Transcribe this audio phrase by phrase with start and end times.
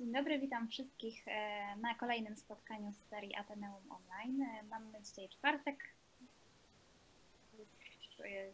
[0.00, 4.42] Dzień dobry, witam wszystkich e, na kolejnym spotkaniu z serii Ateneum Online.
[4.42, 5.94] E, mamy dzisiaj czwartek,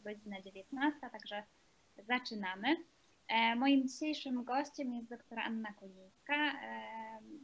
[0.04, 1.42] godzina 19, także
[2.08, 2.76] zaczynamy.
[3.28, 6.52] E, moim dzisiejszym gościem jest doktor Anna Kulińska,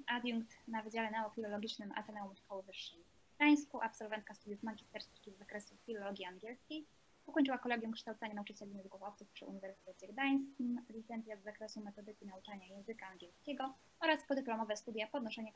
[0.07, 6.25] adiunkt na Wydziale Neofilologicznym Ateneum Szkoły Wyższej w Gdańsku, absolwentka studiów magisterskich z zakresu filologii
[6.25, 6.87] angielskiej
[7.27, 13.75] Ukończyła Kolegium Kształcenia Nauczycieli Języków przy Uniwersytecie Gdańskim, licencjat z zakresu metodyki nauczania języka angielskiego
[14.01, 15.53] oraz podyplomowe studia podnoszenia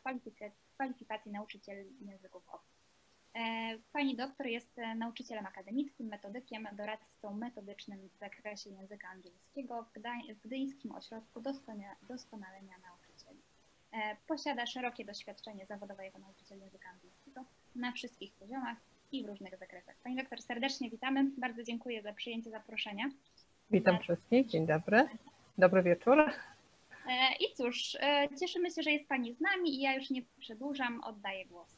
[0.76, 2.86] kwalifikacji nauczycieli języków obcych.
[3.34, 10.34] E, pani doktor jest nauczycielem akademickim, metodykiem, doradcą metodycznym w zakresie języka angielskiego w, Gdań
[10.34, 11.40] w Gdyńskim Ośrodku
[12.08, 13.42] Doskonalenia Nauczycieli.
[13.92, 18.78] E, posiada szerokie doświadczenie zawodowe jako nauczyciel języka angielskiego na wszystkich poziomach,
[19.12, 19.96] i w różnych zakresach.
[20.04, 21.30] Pani doktor, serdecznie witamy.
[21.38, 23.04] Bardzo dziękuję za przyjęcie zaproszenia.
[23.70, 25.08] Witam wszystkich, dzień dobry.
[25.58, 26.20] Dobry wieczór.
[27.08, 30.22] E, I cóż, e, cieszymy się, że jest Pani z nami i ja już nie
[30.40, 31.68] przedłużam, oddaję głos.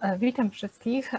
[0.00, 1.12] E, witam wszystkich.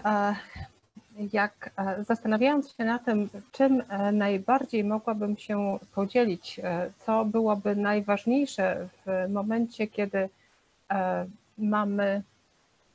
[1.32, 6.60] Jak zastanawiając się na tym, czym najbardziej mogłabym się podzielić,
[6.98, 10.28] co byłoby najważniejsze w momencie, kiedy
[11.58, 12.22] mamy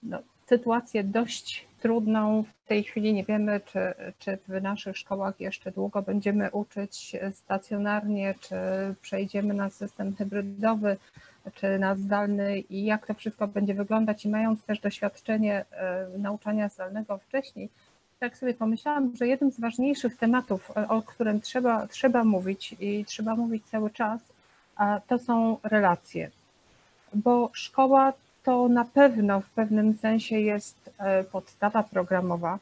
[0.04, 2.44] no, sytuację dość trudną.
[2.44, 3.80] W tej chwili nie wiemy, czy,
[4.20, 8.56] czy w naszych szkołach jeszcze długo będziemy uczyć stacjonarnie, czy
[9.02, 10.98] przejdziemy na system hybrydowy,
[11.54, 14.26] czy na zdalny i jak to wszystko będzie wyglądać.
[14.26, 17.70] I mając też doświadczenie e, nauczania zdalnego wcześniej,
[18.20, 23.06] tak sobie pomyślałam, że jednym z ważniejszych tematów, e, o którym trzeba, trzeba mówić i
[23.06, 24.22] trzeba mówić cały czas,
[25.08, 26.32] to są relacje.
[27.14, 28.14] Bo szkoła
[28.48, 32.60] to na pewno w pewnym sensie jest e, podstawa programowa,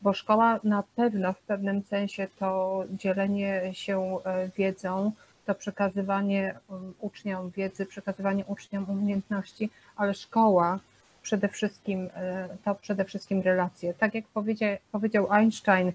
[0.00, 5.12] bo szkoła na pewno w pewnym sensie to dzielenie się e, wiedzą,
[5.46, 10.78] to przekazywanie um, uczniom wiedzy, przekazywanie uczniom umiejętności, ale szkoła
[11.22, 13.94] przede wszystkim e, to przede wszystkim relacje.
[13.94, 14.24] Tak jak
[14.92, 15.92] powiedział, Einstein,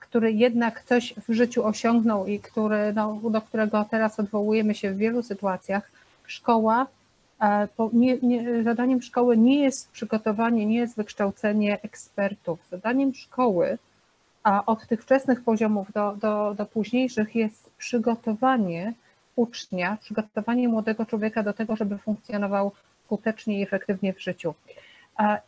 [0.00, 4.96] który jednak coś w życiu osiągnął i który, no, do którego teraz odwołujemy się w
[4.96, 5.90] wielu sytuacjach,
[6.26, 6.86] szkoła
[7.92, 12.58] nie, nie, zadaniem szkoły nie jest przygotowanie, nie jest wykształcenie ekspertów.
[12.70, 13.78] Zadaniem szkoły,
[14.42, 18.92] a od tych wczesnych poziomów do, do, do późniejszych jest przygotowanie
[19.36, 22.72] ucznia, przygotowanie młodego człowieka do tego, żeby funkcjonował
[23.04, 24.54] skutecznie i efektywnie w życiu.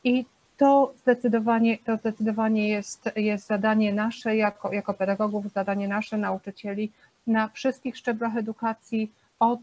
[0.05, 0.25] I
[0.57, 6.93] to zdecydowanie, to zdecydowanie jest, jest zadanie nasze jako, jako pedagogów, zadanie nasze nauczycieli
[7.27, 9.61] na wszystkich szczeblach edukacji, od,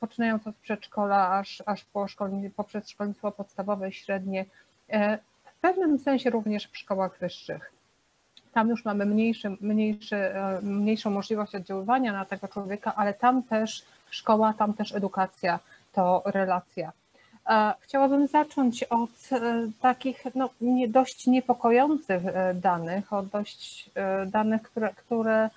[0.00, 4.44] poczynając od przedszkola aż, aż po szkolni, poprzez szkolnictwo podstawowe średnie,
[4.88, 7.72] e, w pewnym sensie również w szkołach wyższych.
[8.52, 13.84] Tam już mamy mniejszy, mniejszy, e, mniejszą możliwość oddziaływania na tego człowieka, ale tam też
[14.10, 15.58] szkoła, tam też edukacja
[15.92, 16.92] to relacja.
[17.48, 19.10] E, chciałabym zacząć od
[19.80, 22.22] takich no, nie, dość niepokojących
[22.54, 23.90] danych, od dość
[24.26, 25.50] danych, które, które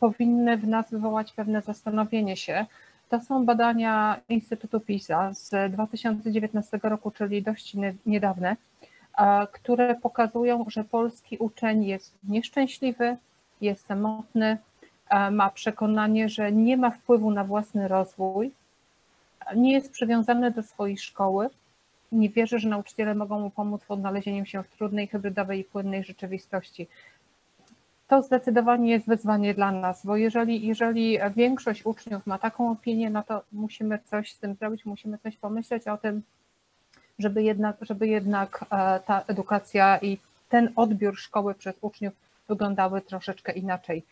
[0.00, 2.66] powinny w nas wywołać pewne zastanowienie się.
[3.08, 7.76] To są badania Instytutu PISA z 2019 roku, czyli dość
[8.06, 8.56] niedawne,
[9.52, 13.16] które pokazują, że polski uczeń jest nieszczęśliwy,
[13.60, 14.58] jest samotny,
[15.30, 18.50] ma przekonanie, że nie ma wpływu na własny rozwój,
[19.56, 21.50] nie jest przywiązany do swojej szkoły,
[22.12, 26.04] nie wierzy, że nauczyciele mogą mu pomóc w odnalezieniu się w trudnej, hybrydowej i płynnej
[26.04, 26.86] rzeczywistości
[28.08, 33.22] to zdecydowanie jest wyzwanie dla nas, bo jeżeli, jeżeli większość uczniów ma taką opinię, no
[33.22, 36.22] to musimy coś z tym zrobić, musimy coś pomyśleć o tym,
[37.18, 42.14] żeby jednak, żeby jednak e, ta edukacja i ten odbiór szkoły przez uczniów
[42.48, 44.02] wyglądały troszeczkę inaczej.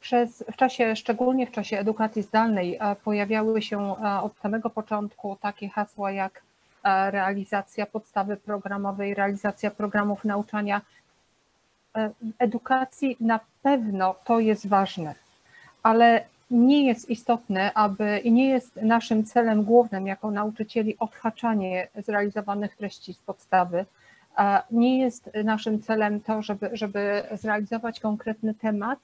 [0.00, 5.36] Przez, w czasie, szczególnie w czasie edukacji zdalnej, e, pojawiały się e, od samego początku
[5.40, 6.42] takie hasła jak
[7.10, 10.80] realizacja podstawy programowej, realizacja programów nauczania
[12.38, 15.14] edukacji na pewno to jest ważne,
[15.82, 22.76] ale nie jest istotne, aby i nie jest naszym celem głównym jako nauczycieli odhaczanie zrealizowanych
[22.76, 23.84] treści z podstawy.
[24.70, 28.98] Nie jest naszym celem to, żeby, żeby zrealizować konkretny temat,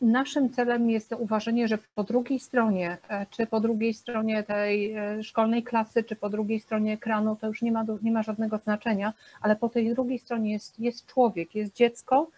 [0.00, 5.22] Naszym celem jest zauważenie, że po drugiej stronie, e, czy po drugiej stronie tej e,
[5.22, 9.12] szkolnej klasy, czy po drugiej stronie ekranu, to już nie ma, nie ma żadnego znaczenia,
[9.40, 12.30] ale po tej drugiej stronie jest, jest człowiek, jest dziecko,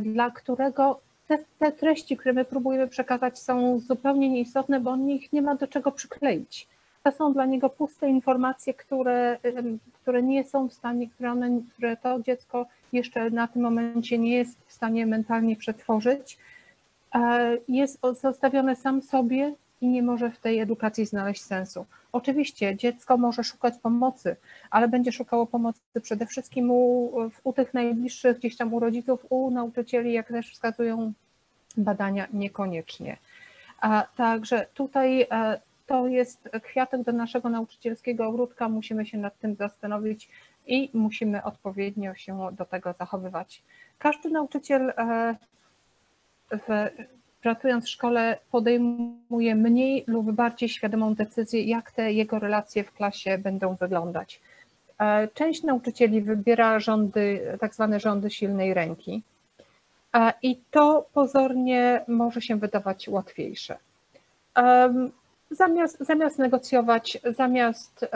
[0.00, 5.32] dla którego te, te treści, które my próbujemy przekazać, są zupełnie nieistotne, bo on ich
[5.32, 6.68] nie ma do czego przykleić.
[7.02, 9.38] To są dla niego puste informacje, które,
[10.02, 14.36] które nie są w stanie, które, one, które to dziecko jeszcze na tym momencie nie
[14.36, 16.38] jest w stanie mentalnie przetworzyć
[17.68, 21.86] jest zostawione sam sobie i nie może w tej edukacji znaleźć sensu.
[22.12, 24.36] Oczywiście dziecko może szukać pomocy,
[24.70, 27.10] ale będzie szukało pomocy przede wszystkim u,
[27.44, 31.12] u tych najbliższych, gdzieś tam u rodziców, u nauczycieli, jak też wskazują
[31.76, 33.16] badania, niekoniecznie.
[33.80, 39.54] A, także tutaj e, to jest kwiatek do naszego nauczycielskiego ogródka, musimy się nad tym
[39.54, 40.28] zastanowić
[40.66, 43.62] i musimy odpowiednio się do tego zachowywać.
[43.98, 45.36] Każdy nauczyciel e,
[46.52, 46.90] w
[47.42, 53.38] pracując w szkole podejmuje mniej lub bardziej świadomą decyzję, jak te jego relacje w klasie
[53.38, 54.40] będą wyglądać.
[54.98, 59.22] E, część nauczycieli wybiera rządy, tak zwane rządy silnej ręki
[60.42, 63.78] i to pozornie może się wydawać łatwiejsze.
[65.50, 68.06] Zamiast, zamiast negocjować, zamiast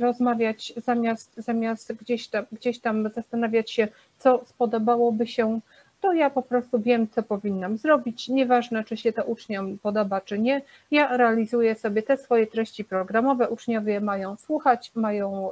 [0.00, 3.88] rozmawiać, zamiast, zamiast gdzieś, tam, gdzieś tam zastanawiać się,
[4.18, 5.60] co spodobałoby się
[6.00, 8.28] to ja po prostu wiem, co powinnam zrobić.
[8.28, 10.62] Nieważne, czy się to uczniom podoba, czy nie.
[10.90, 13.48] Ja realizuję sobie te swoje treści programowe.
[13.48, 15.50] Uczniowie mają słuchać, mają.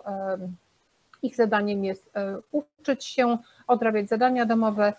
[1.23, 4.93] Ich zadaniem jest e, uczyć się, odrabiać zadania domowe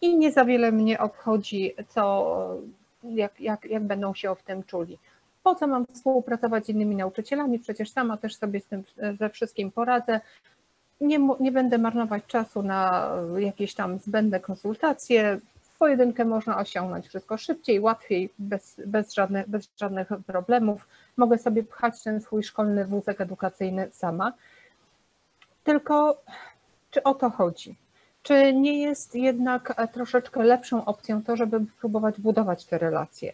[0.00, 2.56] i nie za wiele mnie obchodzi, co,
[3.04, 4.98] jak, jak, jak będą się w tym czuli.
[5.42, 7.58] Po co mam współpracować z innymi nauczycielami?
[7.58, 8.84] Przecież sama też sobie z tym
[9.18, 10.20] ze wszystkim poradzę
[11.00, 15.40] nie, nie będę marnować czasu na jakieś tam zbędne konsultacje.
[15.62, 20.88] W pojedynkę można osiągnąć wszystko szybciej, łatwiej, bez, bez, żadnych, bez żadnych problemów.
[21.16, 24.32] Mogę sobie pchać ten swój szkolny wózek edukacyjny sama.
[25.64, 26.22] Tylko
[26.90, 27.76] czy o to chodzi?
[28.22, 33.32] Czy nie jest jednak troszeczkę lepszą opcją to, żeby próbować budować te relacje?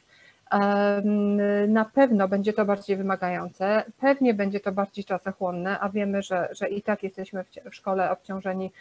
[1.69, 6.69] Na pewno będzie to bardziej wymagające, pewnie będzie to bardziej czasochłonne, a wiemy, że, że
[6.69, 8.72] i tak jesteśmy w szkole obciążeni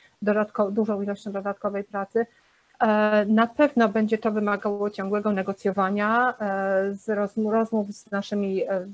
[0.72, 2.26] dużą ilością dodatkowej pracy.
[2.80, 7.10] E, na pewno będzie to wymagało ciągłego negocjowania e, z
[7.50, 8.86] rozmów z naszymi, e,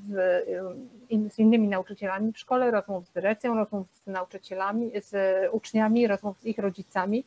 [1.29, 5.13] z innymi nauczycielami w szkole, rozmów z dyrekcją, rozmów z nauczycielami, z
[5.51, 7.23] uczniami, rozmów z ich rodzicami.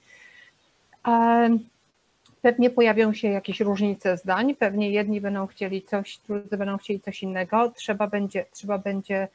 [2.45, 7.23] Pewnie pojawią się jakieś różnice zdań, pewnie jedni będą chcieli coś, drudzy będą chcieli coś
[7.23, 7.71] innego.
[7.71, 9.29] Trzeba będzie, trzeba będzie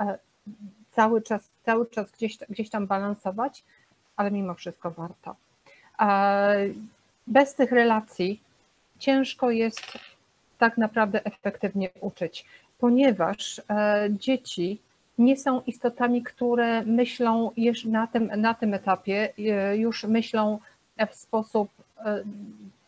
[0.00, 0.18] e,
[0.92, 3.64] cały czas, cały czas gdzieś, gdzieś tam balansować,
[4.16, 5.36] ale mimo wszystko warto.
[7.26, 8.40] Bez tych relacji
[8.98, 9.98] ciężko jest
[10.58, 12.44] tak naprawdę efektywnie uczyć,
[12.78, 14.78] ponieważ e, dzieci
[15.18, 20.58] nie są istotami, które myślą już na tym, na tym etapie, e, już myślą
[21.10, 21.85] w sposób E,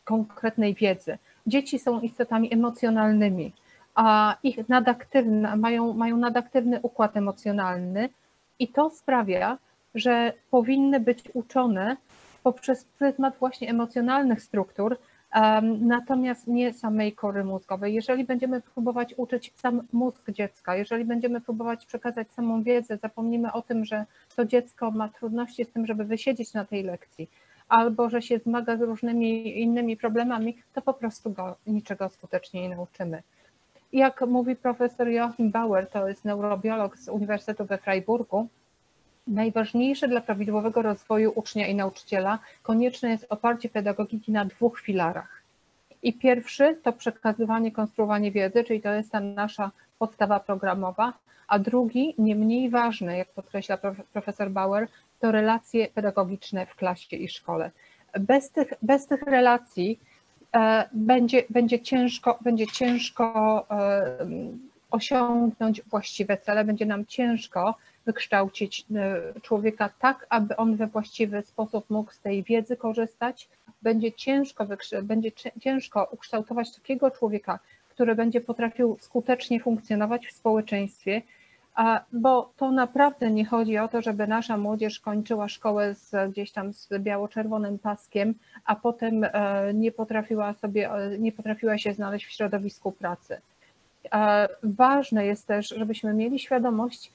[0.05, 1.19] konkretnej wiedzy.
[1.47, 3.53] Dzieci są istotami emocjonalnymi,
[3.95, 8.09] a ich nadaktywne, mają, mają nadaktywny układ emocjonalny
[8.59, 9.59] i to sprawia,
[9.95, 11.97] że powinny być uczone
[12.43, 14.99] poprzez pryzmat właśnie emocjonalnych struktur,
[15.81, 17.95] natomiast nie samej kory mózgowej.
[17.95, 23.63] Jeżeli będziemy próbować uczyć sam mózg dziecka, jeżeli będziemy próbować przekazać samą wiedzę, zapomnimy o
[23.63, 24.05] tym, że
[24.37, 27.31] to dziecko ma trudności z tym, żeby wysiedzieć na tej lekcji,
[27.69, 32.77] albo że się zmaga z różnymi innymi problemami, to po prostu go niczego skutecznie nie
[32.77, 33.23] nauczymy.
[33.93, 38.49] Jak mówi profesor Joachim Bauer, to jest neurobiolog z Uniwersytetu we Freiburgu,
[39.27, 45.43] najważniejsze dla prawidłowego rozwoju ucznia i nauczyciela konieczne jest oparcie pedagogiki na dwóch filarach.
[46.03, 51.13] I pierwszy to przekazywanie, konstruowanie wiedzy, czyli to jest ta nasza podstawa programowa,
[51.49, 53.79] a drugi, nie mniej ważny, jak podkreśla
[54.13, 57.71] profesor Bauer, to relacje pedagogiczne w klasie i szkole.
[58.21, 59.99] Bez tych, bez tych relacji
[60.57, 64.27] e, będzie, będzie ciężko, będzie ciężko e,
[64.91, 67.75] osiągnąć właściwe cele, będzie nam ciężko
[68.07, 73.49] wykształcić e, człowieka tak, aby on we właściwy sposób mógł z tej wiedzy korzystać.
[73.83, 74.67] Będzie ciężko,
[75.03, 77.59] będzie ciężko ukształtować takiego człowieka,
[77.89, 81.23] który będzie potrafił skutecznie funkcjonować w społeczeństwie,
[82.13, 86.73] bo to naprawdę nie chodzi o to, żeby nasza młodzież kończyła szkołę z, gdzieś tam
[86.73, 89.31] z biało-czerwonym paskiem, a potem e,
[89.75, 93.41] nie potrafiła sobie, e, nie potrafiła się znaleźć w środowisku pracy.
[94.15, 97.13] E, ważne jest też, żebyśmy mieli świadomość,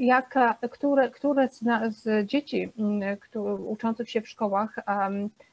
[0.00, 2.72] jaka, które, które z, z dzieci
[3.20, 4.76] które, uczących się w szkołach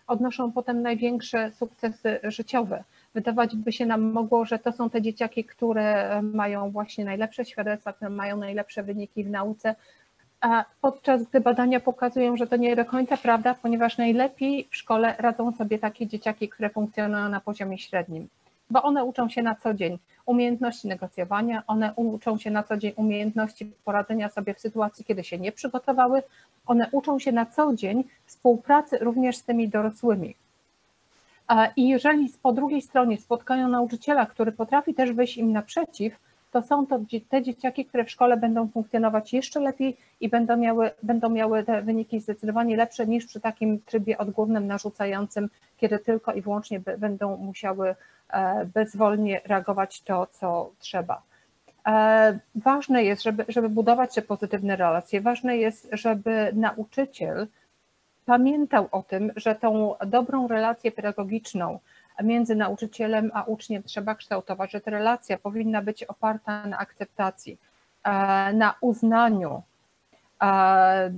[0.08, 2.84] odnoszą potem największe sukcesy życiowe
[3.16, 7.94] wydawać by się nam mogło, że to są te dzieciaki, które mają właśnie najlepsze świadectwa,
[7.94, 9.76] które mają najlepsze wyniki w nauce,
[10.42, 15.16] a podczas gdy badania pokazują, że to nie do końca prawda, ponieważ najlepiej w szkole
[15.18, 18.28] radzą sobie takie dzieciaki, które funkcjonują na poziomie średnim,
[18.70, 22.94] bo one uczą się na co dzień umiejętności negocjowania, one uczą się na co dzień
[22.96, 26.24] umiejętności poradzenia sobie w sytuacji, kiedy się nie przygotowały,
[26.66, 30.36] one uczą się na co dzień współpracy również z tymi dorosłymi.
[31.76, 36.20] I jeżeli po drugiej stronie spotkają nauczyciela, który potrafi też wyjść im naprzeciw,
[36.56, 37.00] to są to
[37.30, 41.82] te dzieciaki, które w szkole będą funkcjonować jeszcze lepiej i będą miały, będą miały te
[41.82, 47.96] wyniki zdecydowanie lepsze niż przy takim trybie odgórnym narzucającym, kiedy tylko i wyłącznie będą musiały
[48.30, 51.22] e, bezwolnie reagować to, co trzeba.
[51.88, 57.48] E, ważne jest, żeby, żeby budować te pozytywne relacje, ważne jest, żeby nauczyciel
[58.26, 61.80] pamiętał o tym, że tą dobrą relację pedagogiczną
[62.24, 67.58] między nauczycielem a uczniem trzeba kształtować, że ta relacja powinna być oparta na akceptacji,
[68.04, 68.10] e,
[68.54, 69.62] na uznaniu,
[70.42, 70.46] e,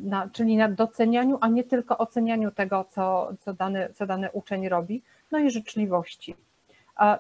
[0.04, 4.70] na, czyli na docenianiu, a nie tylko ocenianiu tego, co, co, dany, co dany uczeń
[4.70, 6.36] robi, no i życzliwości.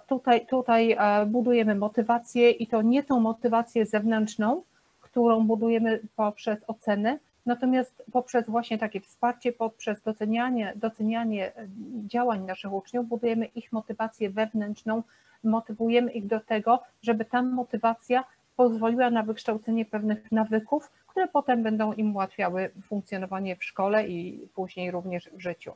[0.08, 4.63] Tutaj, tutaj e, budujemy motywację i to nie tą motywację zewnętrzną,
[5.01, 11.67] którą budujemy poprzez ocenę, natomiast poprzez właśnie takie wsparcie, poprzez docenianie, docenianie e,
[12.07, 15.03] działań naszych uczniów, budujemy ich motywację wewnętrzną,
[15.43, 18.23] motywujemy ich do tego, żeby ta motywacja
[18.55, 24.91] pozwoliła na wykształcenie pewnych nawyków, które potem będą im ułatwiały funkcjonowanie w szkole i później
[24.91, 25.71] również w życiu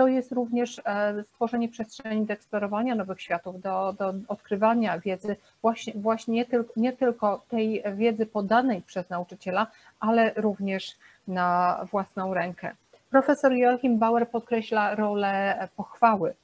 [0.00, 5.92] to jest również e, stworzenie przestrzeni do eksplorowania nowych światów, do, do odkrywania wiedzy, właśnie,
[5.96, 9.66] właśnie nie, tylko, nie tylko tej wiedzy podanej przez nauczyciela,
[10.00, 10.96] ale również
[11.28, 12.74] na własną rękę.
[13.10, 16.34] Profesor Joachim Bauer podkreśla rolę pochwały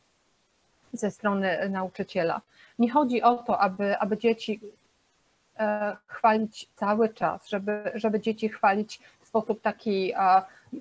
[0.93, 2.41] ze strony nauczyciela.
[2.79, 4.61] Nie chodzi o to, aby, aby dzieci
[5.59, 10.15] e, chwalić cały czas, żeby, żeby dzieci chwalić w sposób taki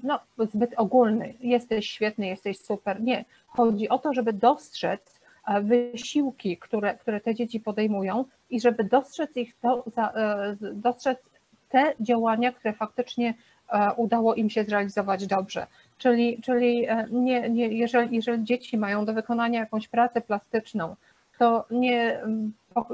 [0.04, 1.34] no, zbyt ogólny.
[1.40, 3.02] Jesteś świetny, jesteś super.
[3.02, 3.26] Nie.
[3.48, 9.38] Chodzi o to, żeby dostrzec e, wysiłki, które, które te dzieci podejmują i żeby dostrzec
[9.38, 11.30] ich, to, e, dostrzec
[11.70, 13.34] te działania, które faktycznie
[13.70, 15.68] e, udało im się zrealizować dobrze.
[15.98, 20.96] Czyli, czyli nie, nie, jeżeli, jeżeli dzieci mają do wykonania jakąś pracę plastyczną,
[21.38, 22.22] to nie,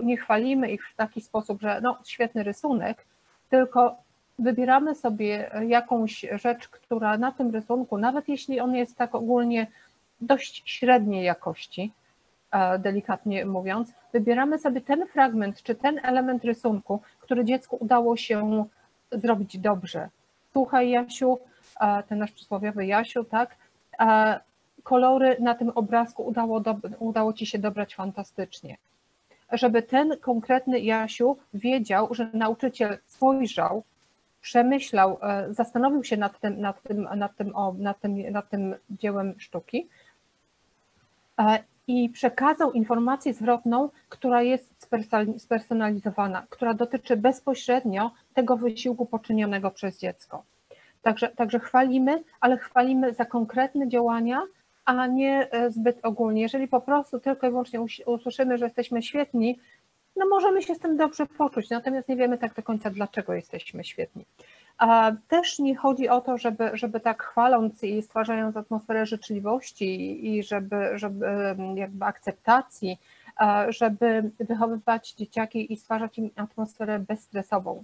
[0.03, 3.05] nie chwalimy ich w taki sposób, że no, świetny rysunek,
[3.49, 3.97] tylko
[4.41, 9.67] wybieramy sobie jakąś rzecz, która na tym rysunku, nawet jeśli on jest tak ogólnie
[10.21, 11.93] dość średniej jakości,
[12.51, 18.65] e, delikatnie mówiąc, wybieramy sobie ten fragment czy ten element rysunku, który dziecku udało się
[19.11, 20.09] zrobić dobrze.
[20.51, 21.39] Słuchaj, Jasiu,
[21.79, 23.55] e, ten nasz przysłowiowy Jasiu, tak?
[23.99, 24.39] E,
[24.83, 26.63] kolory na tym obrazku udało,
[26.99, 28.77] udało ci się dobrać fantastycznie.
[29.51, 33.83] Żeby ten konkretny Jasiu wiedział, że nauczyciel spojrzał
[34.41, 38.75] przemyślał, e, zastanowił się nad tym, nad tym, nad tym, o, nad tym, nad tym
[38.89, 39.87] dziełem sztuki
[41.39, 44.87] e, i przekazał informację zwrotną, która jest
[45.37, 50.43] spersonalizowana, która dotyczy bezpośrednio tego wysiłku poczynionego przez dziecko.
[51.01, 54.41] Także, także chwalimy, ale chwalimy za konkretne działania,
[54.85, 56.41] a nie e, zbyt ogólnie.
[56.41, 59.59] Jeżeli po prostu tylko i wyłącznie usłyszymy, że jesteśmy świetni,
[60.15, 63.83] no możemy się z tym dobrze poczuć, natomiast nie wiemy tak do końca, dlaczego jesteśmy
[63.83, 64.25] świetni.
[64.77, 70.43] A też nie chodzi o to, żeby, żeby tak chwaląc i stwarzając atmosferę życzliwości i
[70.43, 71.25] żeby, żeby
[71.75, 72.97] jakby akceptacji,
[73.69, 77.83] żeby wychowywać dzieciaki i stwarzać im atmosferę bezstresową.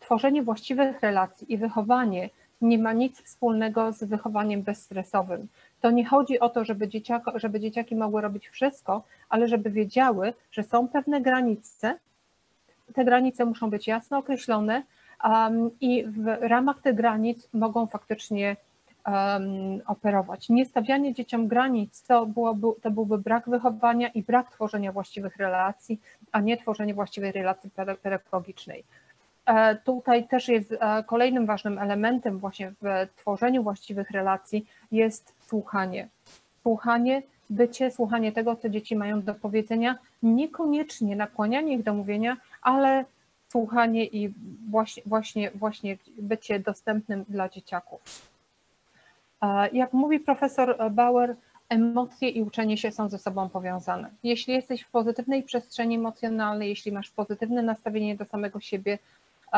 [0.00, 5.48] Tworzenie właściwych relacji i wychowanie nie ma nic wspólnego z wychowaniem bezstresowym.
[5.80, 6.88] To nie chodzi o to, żeby,
[7.34, 11.98] żeby dzieciaki mogły robić wszystko, ale żeby wiedziały, że są pewne granice.
[12.94, 14.82] Te granice muszą być jasno określone
[15.24, 18.56] um, i w ramach tych granic mogą faktycznie
[19.06, 20.48] um, operować.
[20.48, 26.00] Niestawianie dzieciom granic to, byłoby, to byłby brak wychowania i brak tworzenia właściwych relacji,
[26.32, 27.70] a nie tworzenie właściwej relacji
[28.02, 28.84] pedagogicznej.
[29.46, 36.08] E, tutaj też jest e, kolejnym ważnym elementem właśnie w tworzeniu właściwych relacji jest słuchanie.
[36.62, 43.04] Słuchanie, bycie, słuchanie tego, co dzieci mają do powiedzenia, niekoniecznie nakłanianie ich do mówienia, ale
[43.48, 44.34] słuchanie i
[44.70, 48.00] właśnie, właśnie, właśnie bycie dostępnym dla dzieciaków.
[49.42, 51.36] E, jak mówi profesor Bauer,
[51.68, 54.10] emocje i uczenie się są ze sobą powiązane.
[54.22, 58.98] Jeśli jesteś w pozytywnej przestrzeni emocjonalnej, jeśli masz pozytywne nastawienie do samego siebie,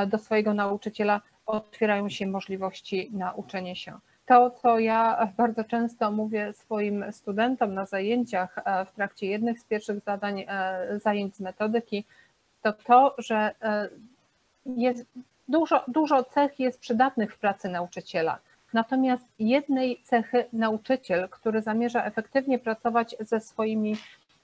[0.06, 3.98] do swojego nauczyciela, otwierają się możliwości na uczenie się.
[4.26, 9.64] To, co ja bardzo często mówię swoim studentom na zajęciach e, w trakcie jednych z
[9.64, 12.04] pierwszych zadań, e, zajęć z metodyki,
[12.62, 13.88] to to, że e,
[14.66, 15.04] jest
[15.48, 18.38] dużo, dużo cech jest przydatnych w pracy nauczyciela.
[18.72, 23.96] Natomiast jednej cechy nauczyciel, który zamierza efektywnie pracować ze swoimi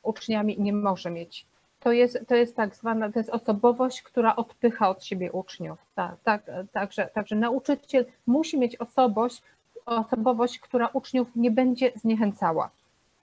[0.02, 1.46] uczniami, nie może mieć
[1.84, 5.78] to jest, to jest tak zwana, to jest osobowość, która odpycha od siebie uczniów.
[5.94, 9.42] Tak, tak, także, także nauczyciel musi mieć osobość,
[9.86, 12.70] osobowość, która uczniów nie będzie zniechęcała.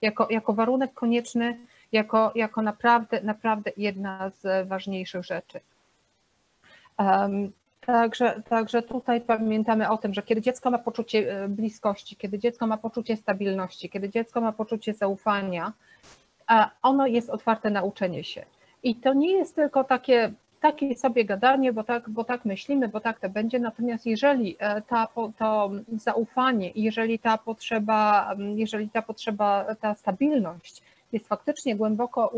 [0.01, 1.57] Jako, jako warunek konieczny,
[1.91, 5.59] jako, jako naprawdę, naprawdę jedna z ważniejszych rzeczy.
[6.97, 7.51] Um,
[7.85, 12.67] Także, także tutaj pamiętamy o tym, że kiedy dziecko ma poczucie e, bliskości, kiedy dziecko
[12.67, 15.73] ma poczucie stabilności, kiedy dziecko ma poczucie zaufania,
[16.81, 18.45] ono jest otwarte na uczenie się.
[18.83, 22.99] I to nie jest tylko takie, takie sobie gadanie, bo tak, bo tak myślimy, bo
[22.99, 23.59] tak to będzie.
[23.59, 30.81] Natomiast jeżeli e, ta, to zaufanie, jeżeli ta potrzeba, jeżeli ta potrzeba, ta stabilność
[31.11, 32.31] jest faktycznie głęboko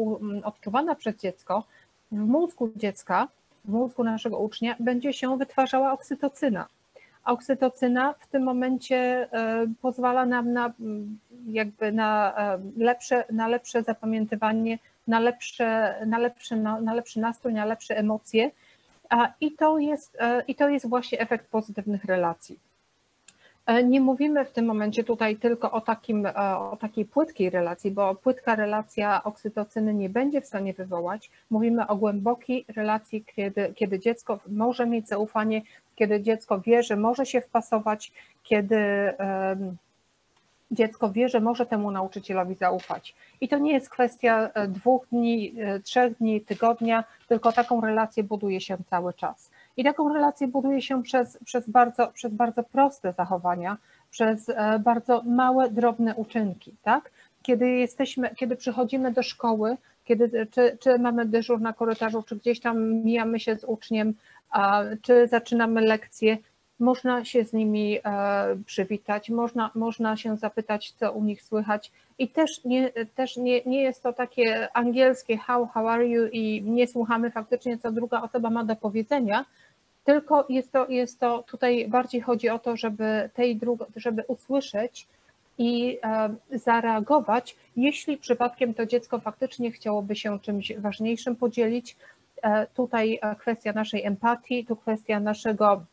[0.44, 1.64] odczuwana przez dziecko,
[2.12, 3.28] w mózgu dziecka,
[3.66, 6.68] w mózgu naszego ucznia będzie się wytwarzała oksytocyna.
[7.26, 8.98] Oksytocyna w tym momencie
[9.34, 10.74] e, pozwala nam na,
[11.48, 17.66] jakby na, e, lepsze, na lepsze zapamiętywanie, na, lepsze, na, lepszy, na lepszy nastrój, na
[17.66, 18.52] lepsze emocje.
[19.42, 22.60] I to, jest, e, I to jest właśnie efekt pozytywnych relacji.
[23.66, 27.92] E, nie mówimy w tym momencie tutaj tylko o, takim, e, o takiej płytkiej relacji,
[27.92, 31.32] bo płytka relacja oksytocyny nie będzie w stanie wywołać.
[31.50, 35.62] Mówimy o głębokiej relacji, kiedy, kiedy dziecko może mieć zaufanie,
[35.96, 38.12] kiedy dziecko wie, że może się wpasować,
[38.44, 39.14] kiedy
[40.72, 43.16] dziecko wie, że może temu nauczycielowi zaufać.
[43.42, 45.54] I to nie jest kwestia e, dwóch dni,
[45.84, 49.52] trzech dni, tygodnia, tylko taką relację buduje się cały czas.
[49.78, 53.78] I taką relację buduje się przez, przez, bardzo, przez bardzo proste zachowania,
[54.10, 57.12] przez e, bardzo małe, drobne uczynki, tak?
[57.42, 62.60] Kiedy jesteśmy, kiedy przychodzimy do szkoły, kiedy, czy, czy mamy dyżur na korytarzu, czy gdzieś
[62.60, 64.14] tam mijamy się z uczniem,
[65.02, 66.38] czy zaczynamy lekcje,
[66.80, 68.02] można się z nimi e,
[68.66, 71.92] przywitać, można, można się zapytać, co u nich słychać.
[72.18, 76.62] I też, nie, też nie, nie jest to takie angielskie how, how are you i
[76.62, 79.46] nie słuchamy faktycznie, co druga osoba ma do powiedzenia,
[80.04, 85.08] tylko jest to, jest to tutaj bardziej chodzi o to, żeby tej drugo, żeby usłyszeć
[85.58, 91.96] i e, zareagować, jeśli przypadkiem to dziecko faktycznie chciałoby się czymś ważniejszym podzielić.
[92.42, 95.84] E, tutaj kwestia naszej empatii, tu kwestia naszego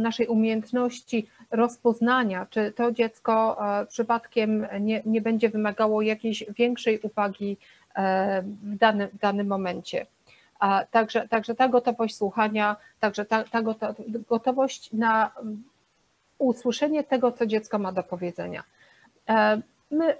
[0.00, 7.56] naszej umiejętności rozpoznania, czy to dziecko przypadkiem nie, nie będzie wymagało jakiejś większej uwagi
[7.96, 8.76] e, w
[9.12, 10.06] w danym momencie.
[10.90, 13.62] Także, także ta gotowość słuchania, także ta, ta
[14.28, 15.30] gotowość na
[16.38, 18.62] usłyszenie tego, co dziecko ma do powiedzenia.
[19.28, 20.16] E, my,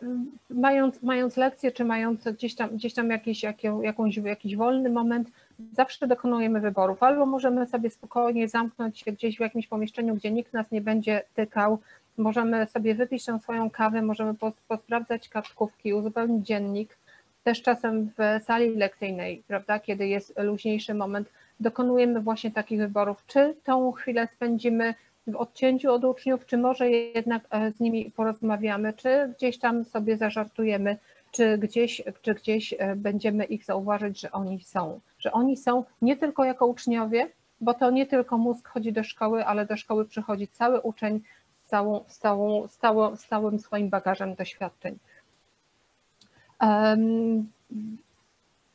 [0.50, 3.44] mając, mając lekcję, czy mając gdzieś tam, gdzieś tam jakiś,
[3.82, 5.28] jakąś, jakiś wolny moment,
[5.72, 7.02] zawsze dokonujemy wyborów.
[7.02, 11.22] Albo możemy sobie spokojnie zamknąć się gdzieś w jakimś pomieszczeniu, gdzie nikt nas nie będzie
[11.34, 11.78] tykał,
[12.16, 14.34] możemy sobie wypić tą swoją kawę, możemy
[14.68, 16.98] posprawdzać kartkówki, uzupełnić dziennik.
[17.44, 21.28] Też czasem w sali lekcyjnej, prawda, kiedy jest luźniejszy moment,
[21.60, 24.94] dokonujemy właśnie takich wyborów, czy tą chwilę spędzimy
[25.26, 30.16] w odcięciu od uczniów, czy może jednak e, z nimi porozmawiamy, czy gdzieś tam sobie
[30.16, 30.96] zażartujemy,
[31.30, 35.00] czy gdzieś, czy gdzieś e, będziemy ich zauważyć, że oni są.
[35.18, 37.28] Że oni są nie tylko jako uczniowie,
[37.60, 41.20] bo to nie tylko mózg chodzi do szkoły, ale do szkoły przychodzi cały uczeń
[41.64, 44.98] z, całą, z, całą, z, całą, z całym swoim bagażem doświadczeń.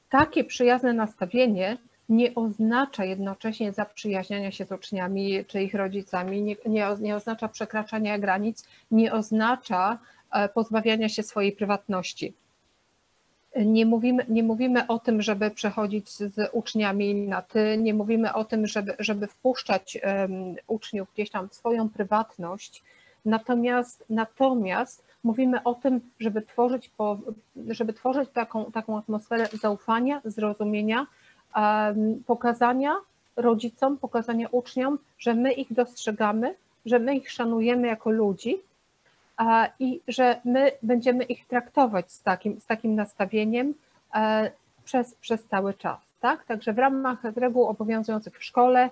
[0.10, 1.78] Takie przyjazne nastawienie
[2.10, 8.20] nie oznacza jednocześnie zaprzyjaźniania się z uczniami czy ich rodzicami, nie, nie, nie oznacza przekraczania
[8.20, 10.00] granic, nie oznacza
[10.32, 12.34] e, pozbawiania się swojej prywatności.
[13.56, 18.46] Nie mówimy, nie mówimy o tym, żeby przechodzić z uczniami na ty, nie mówimy o
[18.46, 22.84] tym, żeby, żeby wpuszczać um, uczniów gdzieś tam w swoją prywatność,
[23.26, 27.18] natomiast, natomiast mówimy o tym, żeby tworzyć, po,
[27.70, 31.08] żeby tworzyć taką, taką atmosferę zaufania, zrozumienia,
[31.56, 32.96] um, pokazania
[33.36, 38.58] rodzicom, pokazania uczniom, że my ich dostrzegamy, że my ich szanujemy jako ludzi
[39.80, 43.74] i że my będziemy ich traktować z takim, z takim nastawieniem
[44.16, 44.52] e,
[44.86, 46.00] przez, przez cały czas.
[46.22, 46.46] Tak?
[46.46, 48.90] Także w ramach reguł obowiązujących w szkole,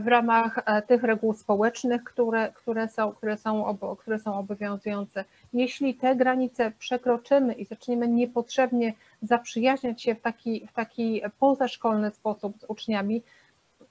[0.00, 5.24] w ramach e, tych reguł społecznych, które, które, są, które, są, które są obowiązujące.
[5.52, 12.58] Jeśli te granice przekroczymy i zaczniemy niepotrzebnie zaprzyjaźniać się w taki, w taki pozaszkolny sposób
[12.58, 13.22] z uczniami,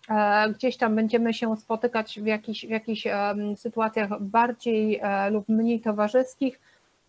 [0.09, 3.07] E, gdzieś tam będziemy się spotykać w jakichś, w jakichś
[3.55, 6.59] sytuacjach bardziej e, lub mniej towarzyskich,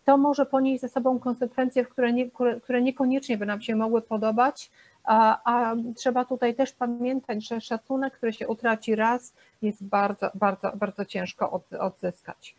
[0.05, 2.29] to może ponieść ze sobą konsekwencje, które, nie,
[2.63, 4.71] które niekoniecznie by nam się mogły podobać,
[5.03, 10.71] a, a, trzeba tutaj też pamiętać, że szacunek, który się utraci raz, jest bardzo, bardzo,
[10.75, 12.55] bardzo ciężko od, odzyskać.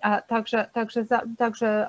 [0.00, 1.88] A także, także, za, także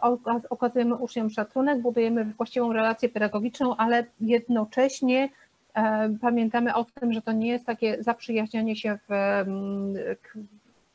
[0.50, 5.30] okazujemy uczniom szacunek, budujemy właściwą relację pedagogiczną, ale jednocześnie
[5.74, 9.14] E, pamiętamy o tym, że to nie jest takie zaprzyjaźnianie się w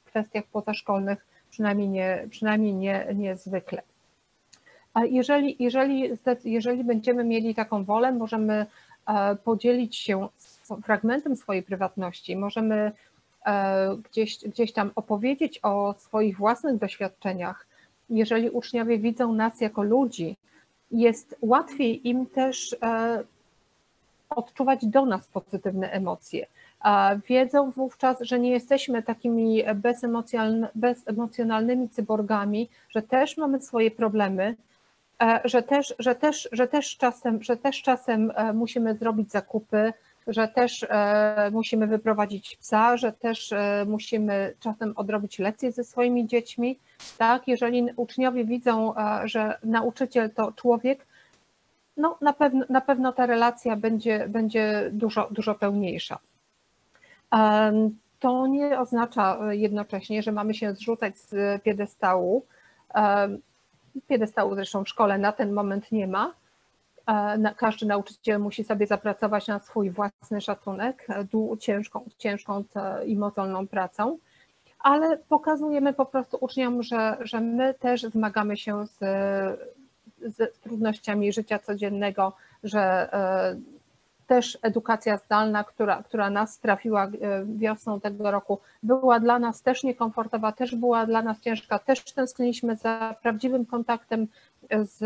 [0.05, 3.83] kwestiach pozaszkolnych, przynajmniej nie, przynajmniej nie, niezwykle.
[4.95, 6.11] A jeżeli, jeżeli,
[6.45, 8.67] jeżeli będziemy mieli taką wolę, możemy
[9.45, 10.29] podzielić się
[10.83, 12.93] fragmentem swojej prywatności, możemy
[14.11, 17.67] gdzieś, gdzieś tam opowiedzieć o swoich własnych doświadczeniach.
[18.11, 20.37] Jeżeli uczniowie widzą nas jako ludzi,
[20.91, 22.77] jest łatwiej im też
[24.31, 26.47] odczuwać do nas pozytywne emocje.
[27.29, 29.63] Wiedzą wówczas, że nie jesteśmy takimi
[31.05, 34.55] bezemocjonalnymi cyborgami, że też mamy swoje problemy,
[35.45, 39.93] że też, że też, że też, czasem, że też czasem musimy zrobić zakupy,
[40.27, 40.87] że też
[41.53, 43.55] musimy wyprowadzić psa, że też
[43.87, 46.79] musimy czasem odrobić lekcje ze swoimi dziećmi.
[47.19, 51.07] Tak, jeżeli uczniowie widzą, że nauczyciel to człowiek,
[51.97, 56.19] no na pewno, na pewno ta relacja będzie, będzie dużo, dużo pełniejsza.
[58.21, 62.47] To nie oznacza jednocześnie, że mamy się zrzucać z piedestału.
[64.09, 66.35] Piedestału zresztą w szkole na ten moment nie ma.
[67.57, 71.07] Każdy nauczyciel musi sobie zapracować na swój własny szacunek,
[71.61, 72.65] ciężką, ciężką
[73.07, 74.19] i mozolną pracą,
[74.79, 78.99] ale pokazujemy po prostu uczniom, że, że my też zmagamy się z
[80.23, 82.33] z trudnościami życia codziennego,
[82.65, 83.57] że e,
[84.29, 87.11] też edukacja zdalna, która, która nas trafiła e,
[87.47, 92.77] wiosną tego roku, była dla nas też niekomfortowa, też była dla nas ciężka, też tęskniliśmy
[92.77, 94.27] za prawdziwym kontaktem
[94.71, 94.99] z,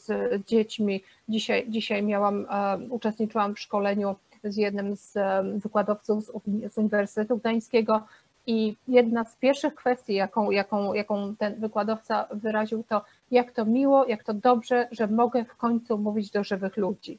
[0.00, 0.06] z
[0.46, 1.02] dziećmi.
[1.28, 5.14] Dzisiaj, dzisiaj miałam, e, uczestniczyłam w szkoleniu z jednym z
[5.62, 6.24] wykładowców
[6.70, 8.02] z Uniwersytetu Gdańskiego
[8.46, 14.06] i jedna z pierwszych kwestii, jaką, jaką, jaką ten wykładowca wyraził, to jak to miło,
[14.06, 17.18] jak to dobrze, że mogę w końcu mówić do żywych ludzi.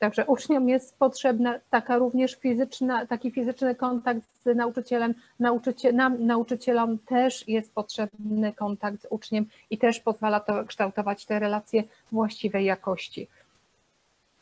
[0.00, 5.14] Także uczniom jest potrzebna taka również fizyczna, taki fizyczny kontakt z nauczycielem.
[5.40, 11.38] Nauczyciel, nam, nauczycielom też jest potrzebny kontakt z uczniem i też pozwala to kształtować te
[11.38, 13.28] relacje właściwej jakości.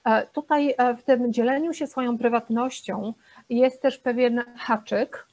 [0.04, 3.14] E, tutaj e, w tym dzieleniu się swoją prywatnością
[3.50, 5.26] jest też pewien haczyk,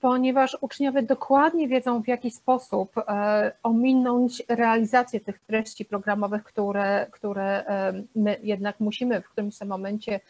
[0.00, 7.66] ponieważ uczniowie dokładnie wiedzą, w jaki sposób e, ominąć realizację tych treści programowych, które, które
[7.66, 10.20] e, my jednak musimy w którymś momencie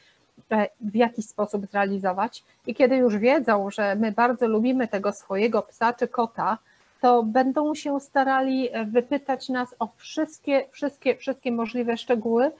[0.53, 2.45] e, w jakiś sposób zrealizować.
[2.67, 6.59] I kiedy już wiedzą, że my bardzo lubimy tego swojego psa czy kota,
[7.01, 12.51] to będą się starali wypytać nas o wszystkie, wszystkie, wszystkie możliwe szczegóły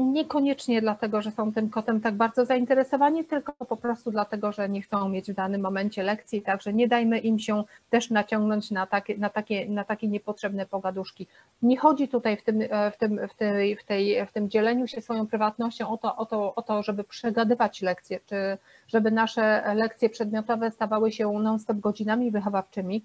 [0.00, 4.82] Niekoniecznie dlatego, że są tym kotem tak bardzo zainteresowani, tylko po prostu dlatego, że nie
[4.82, 9.18] chcą mieć w danym momencie lekcji, także nie dajmy im się też naciągnąć na takie,
[9.18, 11.26] na takie, na takie niepotrzebne pogaduszki.
[11.62, 15.00] Nie chodzi tutaj w tym, w, tym, w, tej, w, tej, w tym dzieleniu się
[15.00, 18.58] swoją prywatnością o to, o, to, o to, żeby przegadywać lekcje, czy
[18.88, 23.04] żeby nasze lekcje przedmiotowe stawały się non-stop godzinami wychowawczymi,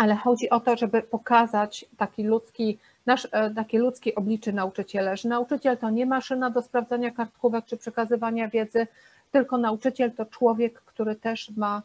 [0.00, 5.28] ale chodzi o to, żeby pokazać taki ludzki nasz e, takie ludzkie oblicze nauczyciela, że
[5.28, 8.86] nauczyciel to nie maszyna do sprawdzania kartkówek czy przekazywania wiedzy,
[9.32, 11.82] tylko nauczyciel to człowiek, który też ma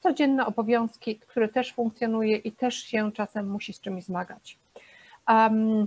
[0.00, 4.58] codzienne obowiązki, który też funkcjonuje i też się czasem musi z czymś zmagać.
[5.28, 5.86] Um,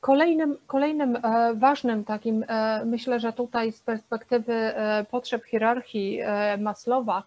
[0.00, 4.72] Kolejnym, kolejnym e, ważnym takim, e, myślę, że tutaj z perspektywy
[5.10, 6.20] potrzeb hierarchii
[6.58, 7.22] Maslowa,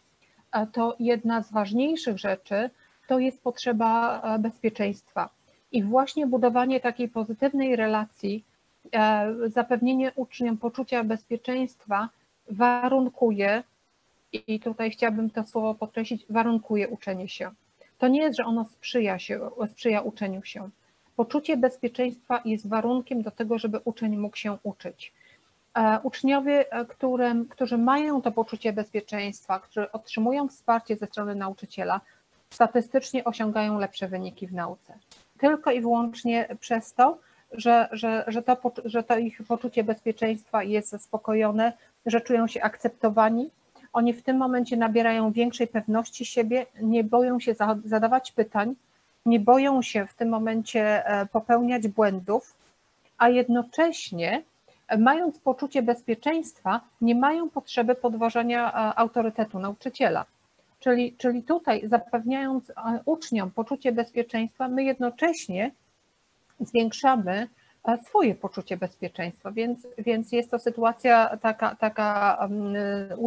[0.72, 2.70] to jedna z ważniejszych rzeczy
[3.08, 5.30] to jest potrzeba bezpieczeństwa.
[5.72, 8.46] I właśnie budowanie takiej pozytywnej relacji,
[8.92, 12.10] e, zapewnienie uczniom poczucia bezpieczeństwa
[12.52, 13.64] warunkuje,
[14.34, 17.52] i tutaj chciałabym to słowo podkreślić, warunkuje uczenie się.
[17.98, 20.70] To nie jest, że ono sprzyja, się, sprzyja uczeniu się.
[21.16, 25.14] Poczucie bezpieczeństwa jest warunkiem do tego, żeby uczeń mógł się uczyć.
[25.80, 32.02] E, uczniowie, e, którym, którzy mają to poczucie bezpieczeństwa, którzy otrzymują wsparcie ze strony nauczyciela,
[32.50, 34.94] statystycznie osiągają lepsze wyniki w nauce
[35.40, 37.18] tylko i wyłącznie przez to,
[37.52, 41.74] że, że, że, to, że to ich poczucie bezpieczeństwa jest zaspokojone,
[42.06, 43.50] że czują się akceptowani.
[43.94, 48.76] Oni w tym momencie nabierają większej pewności siebie, nie boją się zadawać pytań,
[49.26, 52.56] nie boją się w tym momencie e, popełniać błędów,
[53.18, 54.44] a jednocześnie,
[54.98, 60.26] mając poczucie bezpieczeństwa, nie mają potrzeby podważania e, autorytetu nauczyciela.
[60.80, 62.74] Czyli, czyli tutaj zapewniając e,
[63.06, 65.72] uczniom poczucie bezpieczeństwa, my jednocześnie
[66.60, 67.48] zwiększamy
[67.84, 72.76] e, swoje poczucie bezpieczeństwa, więc, więc jest to sytuacja taka, taka mm,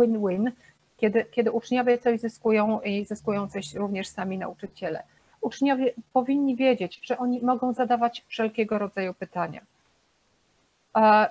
[0.01, 0.51] win-win,
[0.97, 5.03] kiedy, kiedy uczniowie coś zyskują i zyskują coś również sami nauczyciele.
[5.41, 9.61] Uczniowie powinni wiedzieć, że oni mogą zadawać wszelkiego rodzaju pytania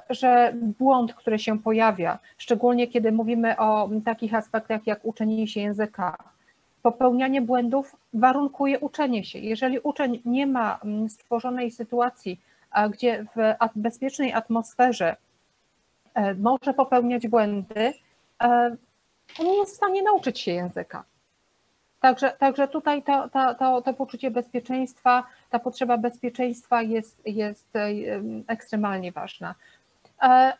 [0.09, 6.17] że błąd, który się pojawia, szczególnie kiedy mówimy o takich aspektach jak uczenie się języka,
[6.81, 9.39] popełnianie błędów warunkuje uczenie się.
[9.39, 12.39] Jeżeli uczeń nie ma mm, stworzonej sytuacji,
[12.89, 15.15] gdzie w bezpiecznej atmosferze
[16.13, 17.93] e, może popełniać błędy,
[18.43, 18.77] e,
[19.39, 21.03] on nie jest w stanie nauczyć się języka.
[22.01, 27.89] Także, także tutaj to, to, to, to poczucie bezpieczeństwa, ta potrzeba bezpieczeństwa jest, jest e,
[28.47, 29.55] ekstremalnie ważna.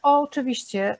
[0.01, 0.97] Oczywiście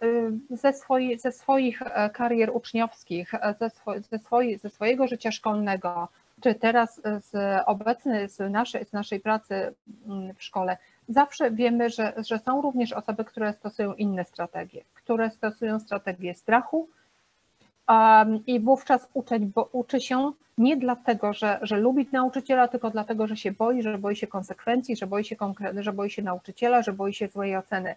[0.49, 1.79] ze, swoi, ze swoich
[2.13, 6.07] karier uczniowskich, ze, swo, ze, swoi, ze swojego życia szkolnego,
[6.41, 9.73] czy teraz z obecnej, z naszej, z naszej pracy
[10.07, 10.77] mm, w szkole,
[11.09, 16.89] zawsze wiemy, że, że są również osoby, które stosują inne strategie, które stosują strategię strachu
[18.47, 23.37] i wówczas uczeń bo uczy się nie dlatego, że, że lubi nauczyciela, tylko dlatego, że
[23.37, 25.35] się boi, że boi się konsekwencji, że boi się,
[25.79, 27.95] że boi się nauczyciela, że boi się złej oceny.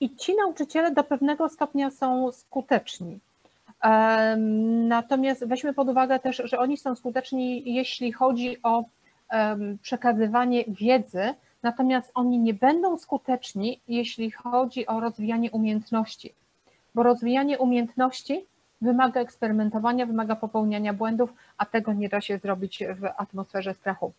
[0.00, 3.18] I ci nauczyciele do pewnego stopnia są skuteczni.
[4.88, 8.84] Natomiast weźmy pod uwagę też, że oni są skuteczni, jeśli chodzi o
[9.82, 16.34] przekazywanie wiedzy, natomiast oni nie będą skuteczni, jeśli chodzi o rozwijanie umiejętności,
[16.94, 18.46] bo rozwijanie umiejętności
[18.80, 24.12] wymaga eksperymentowania, wymaga popełniania błędów, a tego nie da się zrobić w atmosferze strachu.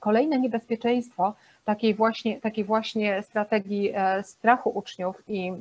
[0.00, 5.52] Kolejne niebezpieczeństwo takiej właśnie, takiej właśnie strategii e, strachu uczniów i,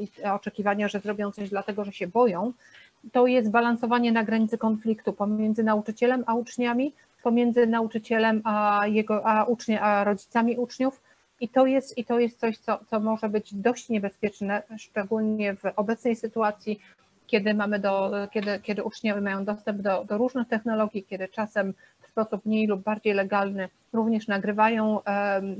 [0.00, 2.52] i oczekiwania, że zrobią coś dlatego, że się boją,
[3.12, 9.44] to jest balansowanie na granicy konfliktu pomiędzy nauczycielem a uczniami, pomiędzy nauczycielem a jego, a
[9.44, 11.00] ucznie, a rodzicami uczniów.
[11.40, 15.62] I to jest, i to jest coś, co, co może być dość niebezpieczne, szczególnie w
[15.76, 16.80] obecnej sytuacji,
[17.26, 22.06] kiedy mamy do, kiedy, kiedy uczniowie mają dostęp do, do różnych technologii, kiedy czasem w
[22.06, 25.00] sposób mniej lub bardziej legalny również nagrywają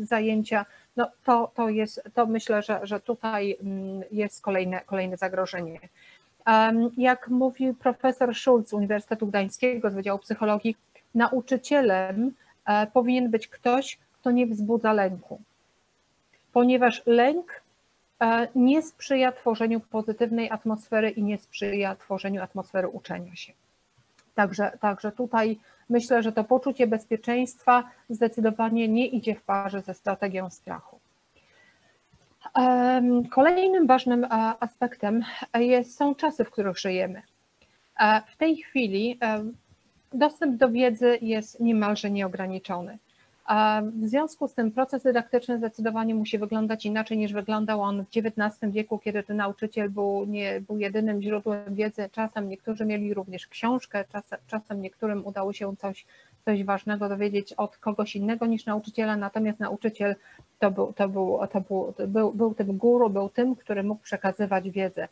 [0.00, 5.80] zajęcia, no to, to jest, to myślę, że, że tutaj um, jest kolejne, kolejne zagrożenie.
[6.96, 10.76] Jak mówi profesor Schulz z Uniwersytetu Gdańskiego z Wydziału Psychologii,
[11.14, 12.32] nauczycielem
[12.66, 15.40] e, powinien być ktoś, kto nie wzbudza lęku,
[16.52, 17.62] ponieważ lęk
[18.20, 23.52] e, nie sprzyja tworzeniu pozytywnej atmosfery i nie sprzyja tworzeniu atmosfery uczenia się.
[24.34, 25.58] Także, także tutaj
[25.88, 31.00] myślę, że to poczucie bezpieczeństwa zdecydowanie nie idzie w parze ze strategią strachu.
[33.30, 34.28] Kolejnym ważnym e,
[34.61, 37.22] aspektem jest, są czasy, w których żyjemy.
[38.26, 39.18] W tej chwili
[40.12, 42.98] dostęp do wiedzy jest niemalże nieograniczony.
[43.92, 48.72] W związku z tym proces dydaktyczny zdecydowanie musi wyglądać inaczej niż wyglądał on w XIX
[48.72, 52.08] wieku, kiedy ten nauczyciel był, nie, był jedynym źródłem wiedzy.
[52.12, 56.06] Czasem niektórzy mieli również książkę, czasem, czasem niektórym udało się coś,
[56.44, 60.16] coś ważnego dowiedzieć od kogoś innego niż nauczyciela, natomiast nauczyciel
[60.58, 64.70] to był, to był, to był, był, był tym guru, był tym, który mógł przekazywać
[64.70, 65.08] wiedzę.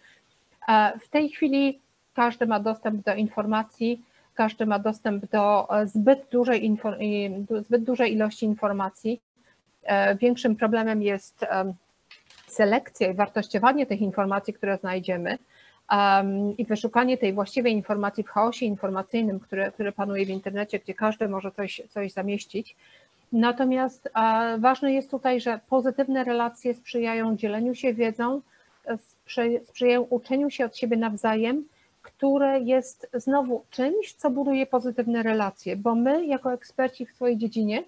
[1.01, 1.81] W tej chwili
[2.14, 4.03] każdy ma dostęp do informacji,
[4.37, 6.77] każdy ma dostęp do e, zbyt dużej,
[7.61, 9.20] zbyt dużej ilości informacji.
[9.83, 11.46] E, większym problemem jest
[12.46, 15.38] selekcja i wartościowanie tych informacji, które znajdziemy
[16.59, 21.29] i wyszukanie tej właściwej informacji w chaosie informacyjnym, które, które panuje w internecie, gdzie każdy
[21.29, 22.77] może coś, coś zamieścić.
[23.33, 28.40] Natomiast e, ważne jest tutaj, że pozytywne relacje sprzyjają dzieleniu się wiedzą,
[29.66, 31.64] sprzyjają uczeniu się od siebie nawzajem
[32.07, 37.85] które jest znowu czymś, co buduje pozytywne relacje, bo my jako eksperci w swojej dziedzinie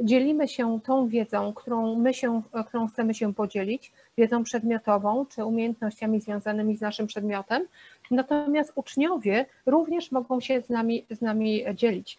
[0.00, 6.20] dzielimy się tą wiedzą, którą my się, którą chcemy się podzielić, wiedzą przedmiotową czy umiejętnościami
[6.20, 7.62] związanymi z naszym przedmiotem,
[8.10, 12.18] natomiast uczniowie również mogą się z nami, z nami dzielić.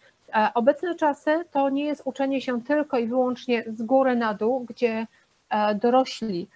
[0.54, 5.06] Obecne czasy to nie jest uczenie się tylko i wyłącznie z góry na dół, gdzie
[5.50, 6.48] e, dorośli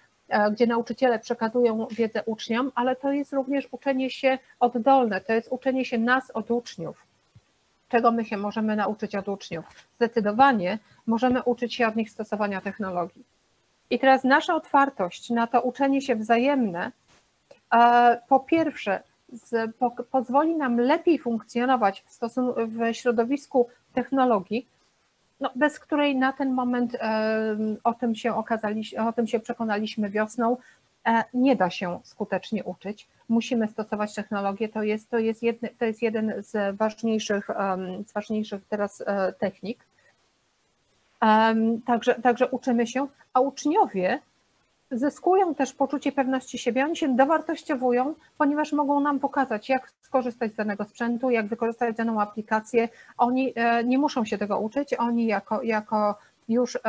[0.51, 5.85] gdzie nauczyciele przekazują wiedzę uczniom, ale to jest również uczenie się oddolne, to jest uczenie
[5.85, 7.05] się nas od uczniów.
[7.89, 9.65] Czego my się możemy nauczyć od uczniów?
[9.95, 13.23] Zdecydowanie możemy uczyć się od nich stosowania technologii.
[13.89, 16.91] I teraz nasza otwartość na to uczenie się wzajemne,
[17.73, 24.67] e, po pierwsze, z, po, pozwoli nam lepiej funkcjonować w, stosunku, w środowisku technologii,
[25.45, 26.97] no, bez której na ten moment
[27.83, 30.57] o tym się okazaliśmy, o tym się przekonaliśmy wiosną,
[31.07, 33.07] e, nie da się skutecznie uczyć.
[33.29, 37.47] Musimy stosować technologię, to jest, to jest, jedny, to jest jeden z ważniejszych,
[38.07, 39.85] z ważniejszych teraz e, technik.
[41.85, 44.19] Także, także uczymy się, a uczniowie
[44.91, 50.55] zyskują też poczucie pewności siebie, oni się dowartościowują, ponieważ mogą nam pokazać, jak skorzystać z
[50.55, 52.89] danego sprzętu, jak wykorzystać daną aplikację.
[53.17, 56.17] Oni e, nie muszą się tego uczyć, oni jako, jako
[56.49, 56.79] już e,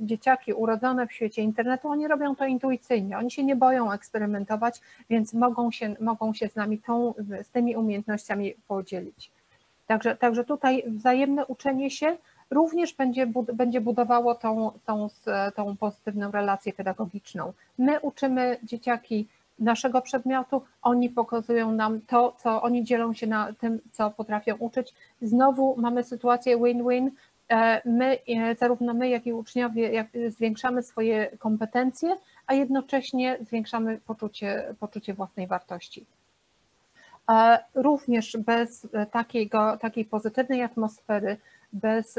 [0.00, 4.80] dzieciaki urodzone w świecie internetu, oni robią to intuicyjnie, oni się nie boją eksperymentować,
[5.10, 9.30] więc mogą się, mogą się z nami tą, z tymi umiejętnościami podzielić.
[9.86, 12.16] Także, także tutaj wzajemne uczenie się
[12.50, 15.08] również będzie, będzie budowało tą, tą,
[15.56, 17.52] tą pozytywną relację pedagogiczną.
[17.78, 19.28] My uczymy dzieciaki
[19.58, 24.94] naszego przedmiotu, oni pokazują nam to, co oni dzielą się na tym, co potrafią uczyć.
[25.22, 27.10] Znowu mamy sytuację win-win.
[27.48, 34.00] E, my, e, zarówno my, jak i uczniowie, jak zwiększamy swoje kompetencje, a jednocześnie zwiększamy
[34.06, 36.06] poczucie, poczucie własnej wartości.
[37.30, 41.36] E, również bez takiego, takiej pozytywnej atmosfery,
[41.72, 42.18] bez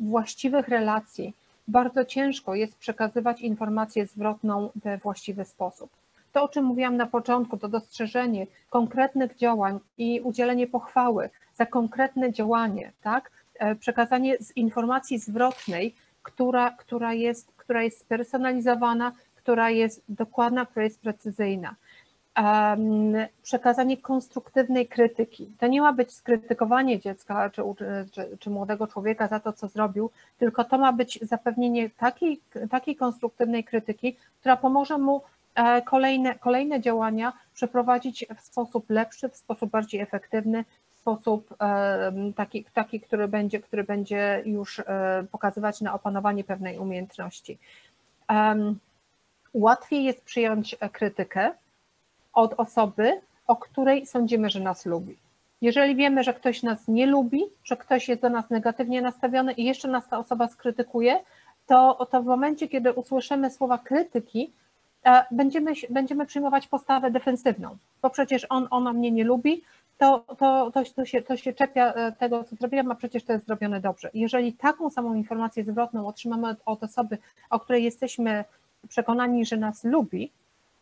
[0.00, 1.34] właściwych relacji,
[1.68, 5.90] bardzo ciężko jest przekazywać informację zwrotną we właściwy sposób.
[6.32, 12.32] To, o czym mówiłam na początku, to dostrzeżenie konkretnych działań i udzielenie pochwały za konkretne
[12.32, 13.30] działanie, tak?
[13.58, 20.84] E, przekazanie z informacji zwrotnej, która, która, jest, która jest spersonalizowana, która jest dokładna, która
[20.84, 21.74] jest precyzyjna.
[23.42, 25.50] Przekazanie konstruktywnej krytyki.
[25.58, 27.62] To nie ma być skrytykowanie dziecka czy,
[28.12, 32.96] czy, czy, młodego człowieka za to, co zrobił, tylko to ma być zapewnienie takiej, takiej
[32.96, 35.22] konstruktywnej krytyki, która pomoże mu
[35.54, 42.12] E, kolejne, kolejne działania przeprowadzić w sposób lepszy, w sposób bardziej efektywny, w sposób e,
[42.36, 44.84] taki, taki który, będzie, który będzie już e,
[45.32, 47.58] pokazywać na opanowanie pewnej umiejętności.
[49.54, 51.50] Łatwiej jest przyjąć krytykę
[52.32, 55.16] od osoby, o której sądzimy, że nas lubi.
[55.60, 59.64] Jeżeli wiemy, że ktoś nas nie lubi, że ktoś jest do nas negatywnie nastawiony i
[59.64, 61.20] jeszcze nas ta osoba skrytykuje,
[61.66, 64.50] to, to w momencie, kiedy usłyszymy słowa krytyki,
[65.30, 69.62] będziemy, będziemy przyjmować postawę defensywną, bo przecież on, ona mnie nie lubi,
[69.98, 73.32] to, to, to, to, się, to się czepia e, tego, co zrobiłam, a przecież to
[73.32, 74.10] jest zrobione dobrze.
[74.14, 77.18] Jeżeli taką samą informację zwrotną otrzymamy od, od osoby,
[77.50, 78.44] o której jesteśmy
[78.88, 80.30] przekonani, że nas lubi,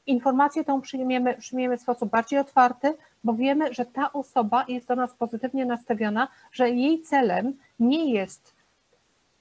[0.08, 2.94] informację tą przyjmiemy, przyjmiemy w sposób bardziej otwarty,
[3.24, 8.58] bo wiemy, że ta osoba jest do nas pozytywnie nastawiona, że jej celem nie jest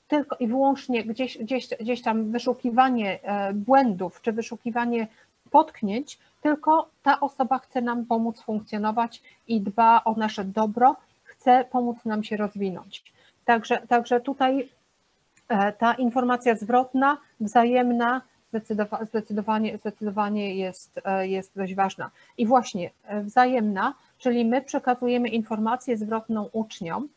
[0.07, 5.07] tylko i wyłącznie gdzieś, gdzieś, gdzieś tam wyszukiwanie e, błędów czy wyszukiwanie
[5.51, 12.05] potknięć, tylko ta osoba chce nam pomóc funkcjonować i dba o nasze dobro, chce pomóc
[12.05, 13.03] nam się rozwinąć.
[13.45, 14.69] Także, także tutaj
[15.47, 18.21] e, ta informacja zwrotna, wzajemna,
[19.01, 22.11] zdecydowanie, zdecydowanie jest, e, jest dość ważna.
[22.37, 22.89] I właśnie
[23.23, 27.09] wzajemna, czyli my przekazujemy informację zwrotną uczniom,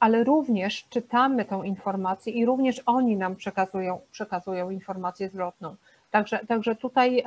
[0.00, 5.76] ale również czytamy tą informację i również oni nam przekazują, przekazują informację zwrotną.
[6.10, 7.22] Także, także tutaj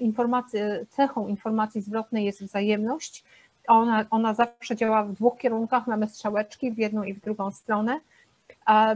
[0.00, 3.24] informacje, cechą informacji zwrotnej jest wzajemność.
[3.68, 8.00] Ona, ona zawsze działa w dwóch kierunkach, mamy strzałeczki w jedną i w drugą stronę.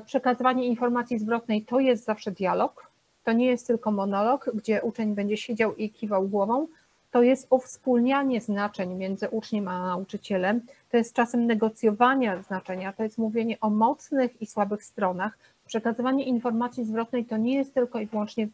[0.06, 2.85] Przekazywanie informacji zwrotnej to jest zawsze dialog,
[3.26, 6.66] to nie jest tylko monolog, gdzie uczeń będzie siedział i kiwał głową,
[7.10, 10.60] to jest uwspólnianie znaczeń między uczniem a nauczycielem,
[10.90, 15.38] to jest czasem negocjowania znaczenia, to jest mówienie o mocnych i słabych stronach.
[15.66, 18.48] Przekazywanie informacji zwrotnej to nie jest tylko i wyłącznie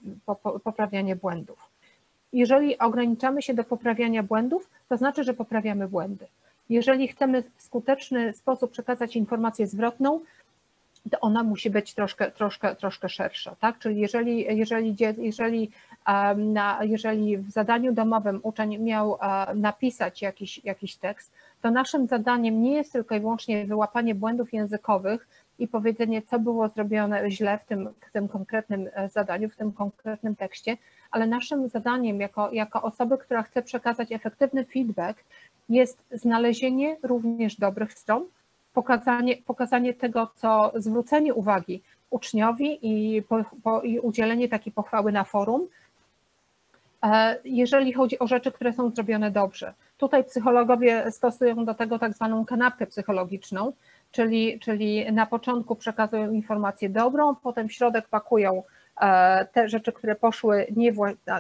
[0.64, 1.58] poprawianie błędów.
[2.32, 6.26] Jeżeli ograniczamy się do poprawiania błędów, to znaczy, że poprawiamy błędy.
[6.68, 10.20] Jeżeli chcemy w skuteczny sposób przekazać informację zwrotną,
[11.10, 13.78] to ona musi być troszkę, troszkę, troszkę szersza, tak?
[13.78, 15.70] Czyli jeżeli, jeżeli, jeżeli,
[16.36, 19.18] na, jeżeli w zadaniu domowym uczeń miał
[19.54, 25.28] napisać jakiś, jakiś tekst, to naszym zadaniem nie jest tylko i wyłącznie wyłapanie błędów językowych
[25.58, 29.72] i powiedzenie, co było zrobione źle w tym, w tym konkretnym e, zadaniu, w tym
[29.72, 30.76] konkretnym tekście,
[31.10, 35.24] ale naszym zadaniem jako, jako osoby, która chce przekazać efektywny feedback,
[35.68, 38.24] jest znalezienie również dobrych stron,
[38.72, 41.82] pokazanie, pokazanie tego, co zwrócenie uwagi
[42.12, 45.68] uczniowi i, po, po, i udzielenie takiej pochwały na forum,
[47.03, 49.74] e, jeżeli chodzi o rzeczy, które są zrobione dobrze.
[49.97, 53.72] Tutaj psychologowie stosują do tego tak zwaną kanapkę psychologiczną,
[54.11, 58.62] czyli, czyli na początku przekazują informację dobrą, potem w środek pakują
[59.53, 60.93] te rzeczy, które poszły nie,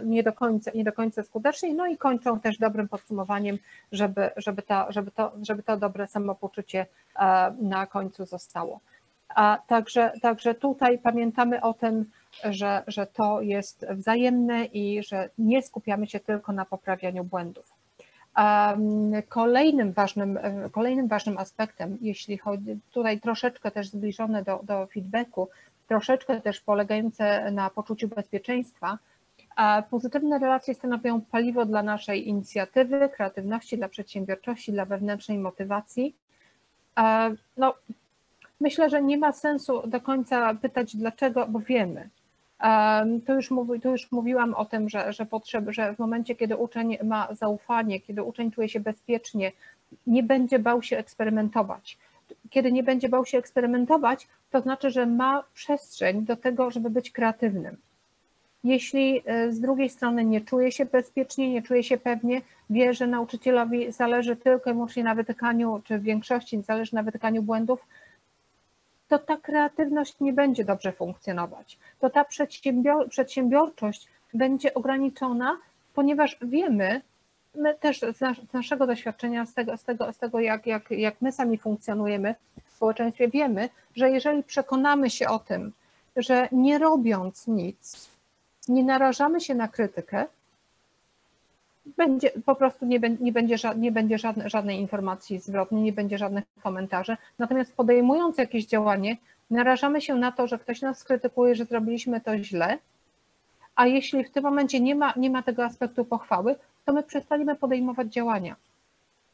[0.04, 3.58] nie, do końca, nie do końca skutecznie, no i kończą też dobrym podsumowaniem,
[3.92, 6.86] żeby, żeby, to, żeby, to, żeby to dobre samopoczucie
[7.18, 8.80] e, na końcu zostało.
[9.28, 12.10] A także, także tutaj pamiętamy o tym,
[12.44, 17.72] że, że to jest wzajemne i że nie skupiamy się tylko na poprawianiu błędów.
[19.28, 20.38] Kolejnym ważnym,
[20.72, 25.48] kolejnym ważnym aspektem, jeśli chodzi tutaj troszeczkę też zbliżone do, do feedbacku,
[25.92, 28.98] troszeczkę też polegające na poczuciu bezpieczeństwa,
[29.90, 36.14] pozytywne relacje stanowią paliwo dla naszej inicjatywy, kreatywności, dla przedsiębiorczości, dla wewnętrznej motywacji.
[37.56, 37.74] No,
[38.60, 42.08] myślę, że nie ma sensu do końca pytać dlaczego, bo wiemy.
[43.26, 46.56] To już, mówi, to już mówiłam o tym, że, że, potrzeb, że w momencie, kiedy
[46.56, 49.52] uczeń ma zaufanie, kiedy uczeń czuje się bezpiecznie,
[50.06, 51.98] nie będzie bał się eksperymentować.
[52.50, 57.10] Kiedy nie będzie bał się eksperymentować, to znaczy, że ma przestrzeń do tego, żeby być
[57.10, 57.76] kreatywnym.
[58.64, 63.06] Jeśli e, z drugiej strony nie czuje się bezpiecznie, nie czuje się pewnie, wie, że
[63.06, 67.86] nauczycielowi zależy tylko i wyłącznie na wytykaniu, czy w większości zależy na wytykaniu błędów,
[69.08, 71.78] to ta kreatywność nie będzie dobrze funkcjonować.
[72.00, 75.58] To ta przedsiębior przedsiębiorczość będzie ograniczona,
[75.94, 77.00] ponieważ wiemy,
[77.54, 80.90] my też z, nas z naszego doświadczenia, z tego, z tego, z tego jak, jak,
[80.90, 82.34] jak my sami funkcjonujemy
[82.64, 85.72] w społeczeństwie, wiemy, że jeżeli przekonamy się o tym,
[86.16, 88.10] że nie robiąc nic,
[88.68, 90.26] nie narażamy się na krytykę,
[91.96, 96.44] będzie, po prostu nie, nie będzie, nie będzie żadne, żadnej informacji zwrotnej, nie będzie żadnych
[96.62, 97.16] komentarzy.
[97.38, 99.16] Natomiast podejmując jakieś działanie,
[99.50, 102.78] narażamy się na to, że ktoś nas skrytykuje, że zrobiliśmy to źle,
[103.74, 106.54] a jeśli w tym momencie nie ma, nie ma tego aspektu pochwały,
[106.84, 108.56] to my przestaniemy podejmować działania.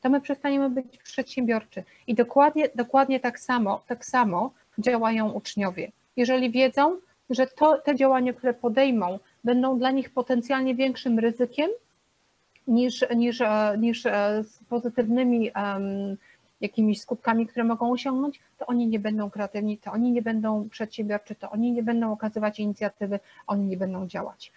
[0.00, 1.84] To my przestaniemy być przedsiębiorczy.
[2.06, 5.92] I dokładnie, dokładnie tak samo, tak samo działają uczniowie.
[6.16, 6.96] Jeżeli wiedzą,
[7.30, 11.70] że to, te działania, które podejmą, będą dla nich potencjalnie większym ryzykiem
[12.68, 13.42] niż, niż,
[13.78, 16.16] niż e, z pozytywnymi um,
[16.60, 21.34] jakimiś skutkami, które mogą osiągnąć, to oni nie będą kreatywni, to oni nie będą przedsiębiorczy,
[21.34, 24.52] to oni nie będą okazywać inicjatywy, oni nie będą działać.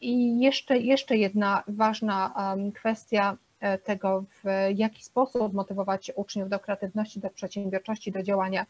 [0.00, 2.34] I jeszcze, jeszcze jedna ważna
[2.74, 8.66] kwestia e, tego, w jaki sposób motywować uczniów do kreatywności, do przedsiębiorczości, do działania,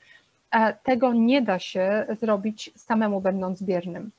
[0.82, 4.10] tego nie da się zrobić samemu będąc biernym.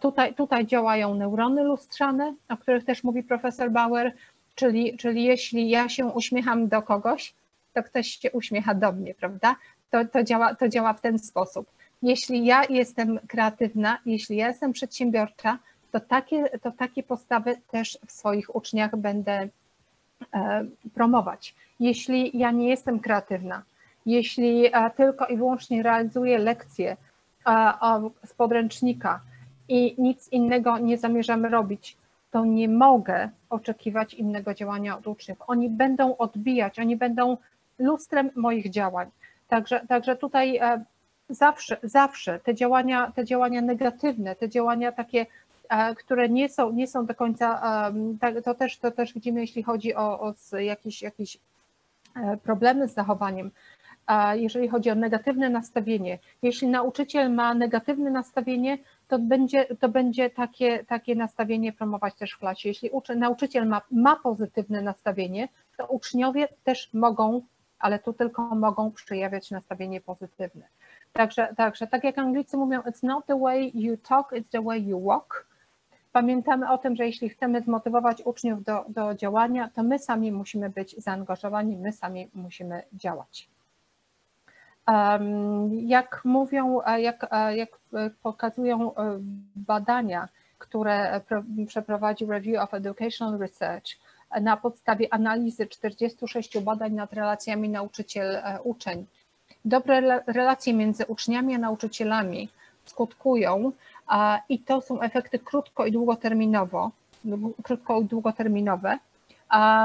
[0.00, 4.12] Tutaj, tutaj działają neurony lustrzane, o których też mówi profesor Bauer,
[4.54, 7.34] czyli, czyli jeśli ja się uśmiecham do kogoś,
[7.72, 9.56] to ktoś się uśmiecha do mnie, prawda?
[9.90, 11.66] To, to, działa, to działa w ten sposób.
[12.02, 15.58] Jeśli ja jestem kreatywna, jeśli ja jestem przedsiębiorcza,
[15.92, 19.48] to takie, to takie postawy też w swoich uczniach będę
[20.34, 21.54] e, promować.
[21.80, 23.62] Jeśli ja nie jestem kreatywna,
[24.06, 24.64] jeśli
[24.96, 26.96] tylko i wyłącznie realizuję lekcje
[28.24, 29.20] z podręcznika
[29.68, 31.96] i nic innego nie zamierzam robić,
[32.30, 35.38] to nie mogę oczekiwać innego działania od uczniów.
[35.46, 37.36] Oni będą odbijać, oni będą
[37.78, 39.10] lustrem moich działań.
[39.48, 40.84] Także, także tutaj e,
[41.28, 45.26] zawsze, zawsze te działania, te działania negatywne, te działania takie,
[45.68, 47.62] e, które nie są, nie są do końca,
[48.44, 51.38] to też, to też widzimy, jeśli chodzi o, o jakieś, jakieś
[52.16, 53.50] e, problemy z zachowaniem,
[54.34, 56.18] jeżeli chodzi o negatywne nastawienie.
[56.42, 62.38] Jeśli nauczyciel ma negatywne nastawienie, to będzie, to będzie takie, takie nastawienie promować też w
[62.38, 62.68] klasie.
[62.68, 67.42] Jeśli uczy, nauczyciel ma, ma pozytywne nastawienie, to uczniowie też mogą,
[67.78, 70.66] ale tu tylko mogą przejawiać nastawienie pozytywne.
[71.16, 74.88] Także, także tak jak Anglicy mówią, it's not the way you talk, it's the way
[74.88, 75.46] you walk.
[76.12, 80.70] Pamiętamy o tym, że jeśli chcemy zmotywować uczniów do, do działania, to my sami musimy
[80.70, 83.48] być zaangażowani, my sami musimy działać.
[85.70, 87.78] Jak mówią, jak, jak
[88.22, 89.18] pokazują e,
[89.56, 91.20] badania, które
[91.66, 93.86] przeprowadził Review of Educational Research
[94.40, 99.06] na podstawie analizy 46 badań nad relacjami nauczyciel-uczeń.
[99.66, 102.48] Dobre relacje między uczniami a nauczycielami
[102.84, 103.72] skutkują
[104.48, 106.90] i to są efekty krótko i długoterminowo,
[107.62, 108.98] krótko i długoterminowe.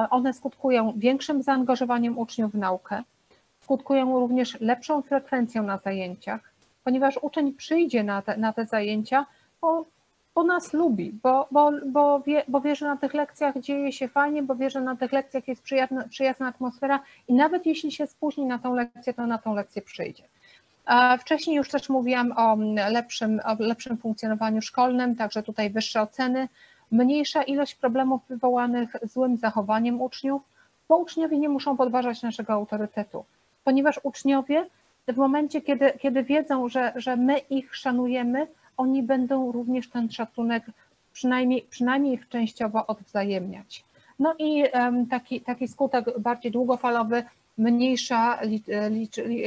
[0.10, 3.04] One skutkują większym zaangażowaniem uczniów w naukę,
[3.60, 6.54] skutkują również lepszą frekwencją na zajęciach,
[6.84, 9.26] ponieważ uczeń przyjdzie na te, na te zajęcia,
[9.62, 9.86] bo,
[10.36, 14.08] bo nas lubi, bo, bo, bo, wie, bo wie, że na tych lekcjach dzieje się
[14.08, 18.08] fajnie, bo wie, że na tych lekcjach jest przyjazna, przyjazna atmosfera i nawet jeśli się
[18.08, 20.24] spóźni na tą lekcję, to na tą lekcję przyjdzie.
[21.20, 22.58] Wcześniej już też mówiłam o
[22.90, 26.48] lepszym, o lepszym funkcjonowaniu szkolnym, także tutaj wyższe oceny,
[26.92, 30.42] mniejsza ilość problemów wywołanych złym zachowaniem uczniów,
[30.90, 33.26] bo uczniowie nie muszą podważać naszego autorytetu
[33.64, 34.66] ponieważ uczniowie
[35.08, 38.48] w momencie, kiedy, kiedy wiedzą, że, że my ich szanujemy,
[38.82, 40.64] oni będą również ten szacunek
[41.14, 43.84] przynajmniej, przynajmniej częściowo odwzajemniać.
[44.20, 44.64] No i
[45.10, 47.24] taki, taki skutek bardziej długofalowy,
[47.58, 48.40] mniejsza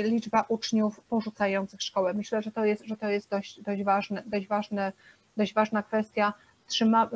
[0.05, 2.14] liczba uczniów porzucających szkołę.
[2.14, 4.93] Myślę, że to jest, że to jest dość, dość, ważne, dość, ważne,
[5.37, 6.32] dość ważna kwestia.
[6.66, 7.11] Trzyma,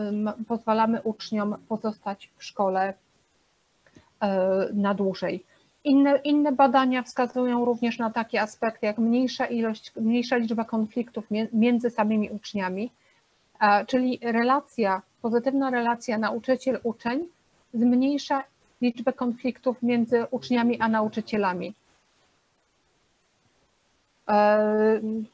[0.49, 2.95] pozwalamy uczniom pozostać w szkole
[4.21, 5.45] e, na dłużej.
[5.89, 11.91] Inne, inne badania wskazują również na takie aspekty jak mniejsza ilość, mniejsza liczba konfliktów między
[11.91, 12.91] samymi uczniami,
[13.87, 17.29] czyli relacja, pozytywna relacja nauczyciel-uczeń
[17.75, 18.45] zmniejsza
[18.81, 21.75] liczbę konfliktów między uczniami a nauczycielami.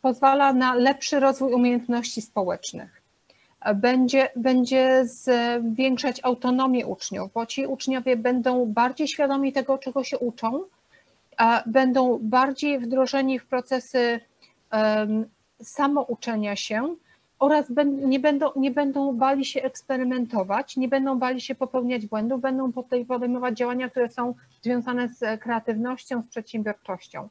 [0.02, 3.03] pozwala na lepszy rozwój umiejętności społecznych.
[3.74, 10.64] Będzie, będzie zwiększać autonomię uczniów, bo ci uczniowie będą bardziej świadomi tego, czego się uczą,
[11.66, 14.20] będą bardziej wdrożeni w procesy
[15.62, 16.94] samouczenia się
[17.38, 22.72] oraz nie będą, nie będą bali się eksperymentować, nie będą bali się popełniać błędów, będą
[23.08, 27.28] podejmować działania, które są związane z kreatywnością, z przedsiębiorczością.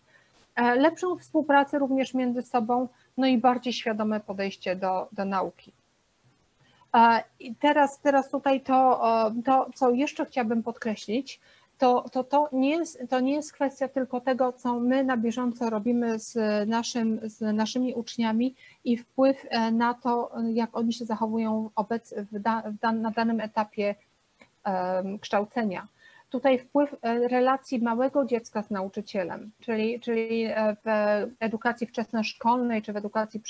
[0.55, 5.73] E, lepszą współpracę również między sobą, no i bardziej świadome podejście do, do nauki.
[7.39, 9.01] I teraz, teraz tutaj to,
[9.45, 11.39] to, co jeszcze chciałabym podkreślić,
[11.77, 15.69] to, to, to, nie jest, to nie jest kwestia tylko tego, co my na bieżąco
[15.69, 16.37] robimy z,
[16.69, 22.39] naszym, z naszymi uczniami i wpływ e, na to, jak oni się zachowują obec, w
[22.39, 23.95] da, w dan, na danym etapie
[24.65, 25.87] um, kształcenia.
[26.29, 30.87] Tutaj wpływ e, relacji małego dziecka z nauczycielem, czyli, czyli e, w
[31.39, 33.41] edukacji wczesnoszkolnej czy w edukacji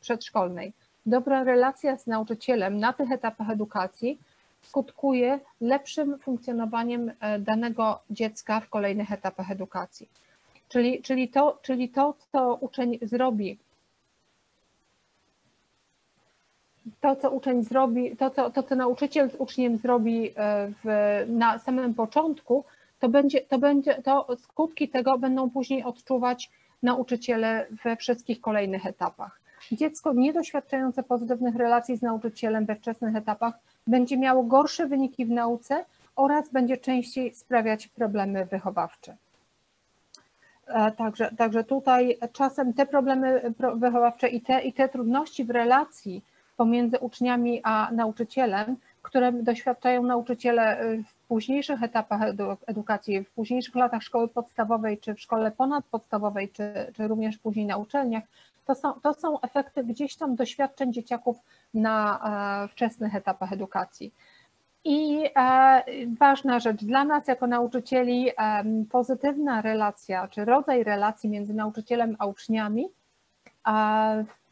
[0.00, 0.72] przedszkolnej.
[1.08, 4.18] Dobra relacja z nauczycielem na tych etapach edukacji
[4.62, 10.08] skutkuje lepszym funkcjonowaniem e, danego dziecka w kolejnych etapach edukacji.
[10.68, 13.58] Czyli, czyli, to, czyli to, co uczeń zrobi,
[17.00, 20.32] to, co uczeń zrobi, to, co, to, co nauczyciel z uczniem zrobi e,
[20.84, 22.64] w, na samym początku,
[22.98, 26.50] to będzie, to będzie, to skutki tego będą później odczuwać
[26.82, 29.47] nauczyciele we wszystkich kolejnych etapach.
[29.72, 33.54] Dziecko niedoświadczające pozytywnych relacji z nauczycielem we wczesnych etapach
[33.86, 35.84] będzie miało gorsze wyniki w nauce
[36.16, 39.16] oraz będzie częściej sprawiać problemy wychowawcze.
[40.66, 46.24] E, także, także tutaj czasem te problemy wychowawcze i te, i te trudności w relacji
[46.56, 52.20] pomiędzy uczniami a nauczycielem, które doświadczają nauczyciele w późniejszych etapach
[52.66, 57.76] edukacji, w późniejszych latach szkoły podstawowej, czy w szkole ponadpodstawowej, czy, czy również później na
[57.76, 58.24] uczelniach,
[58.66, 61.36] to są, to są efekty gdzieś tam doświadczeń dzieciaków
[61.74, 62.20] na
[62.64, 64.14] e, wczesnych etapach edukacji.
[64.84, 65.82] I e,
[66.18, 68.30] ważna rzecz dla nas jako nauczycieli,
[68.90, 72.88] pozytywna relacja, czy rodzaj relacji między nauczycielem a uczniami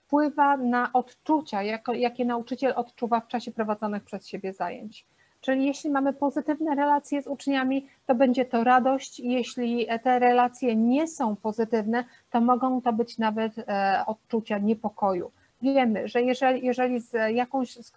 [0.06, 1.62] wpływa na odczucia,
[1.94, 5.06] jakie nauczyciel odczuwa w czasie prowadzonych przez siebie zajęć.
[5.46, 9.20] Czyli jeśli mamy pozytywne relacje z uczniami, to będzie to radość.
[9.20, 15.30] Jeśli te relacje nie są pozytywne, to mogą to być nawet e, odczucia niepokoju.
[15.62, 17.92] Wiemy, że jeżeli, jeżeli z jakąś, z,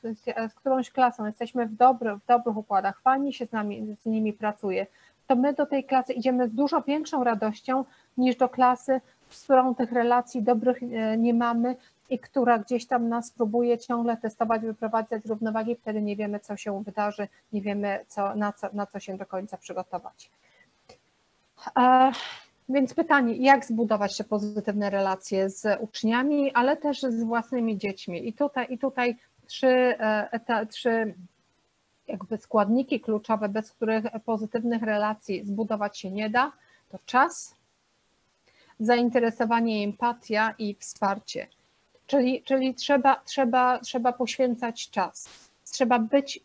[0.50, 4.34] z którąś klasą jesteśmy w, dobry, w dobrych układach, fajnie się z, nami, z nimi
[4.34, 4.88] pracuje,
[5.28, 7.86] to my do tej klasy idziemy z dużo większą radością
[8.18, 11.76] niż do klasy, z którą tych relacji dobrych e, nie mamy
[12.10, 16.58] i która gdzieś tam nas próbuje ciągle testować, wyprowadzać z równowagi, wtedy nie wiemy, co
[16.58, 20.32] się wydarzy, nie wiemy, co, na, co, na co się do końca przygotować.
[21.78, 22.12] E,
[22.70, 28.28] więc pytanie, jak zbudować te pozytywne relacje z uczniami, ale też z własnymi dziećmi.
[28.28, 31.14] I tutaj, i tutaj trzy, e, trzy
[32.08, 36.52] jakby składniki kluczowe, bez których pozytywnych relacji zbudować się nie da,
[36.90, 37.56] to czas,
[38.80, 41.48] zainteresowanie, empatia i wsparcie.
[42.10, 45.30] Czyli, czyli trzeba, trzeba, trzeba poświęcać czas.
[45.72, 46.40] Trzeba być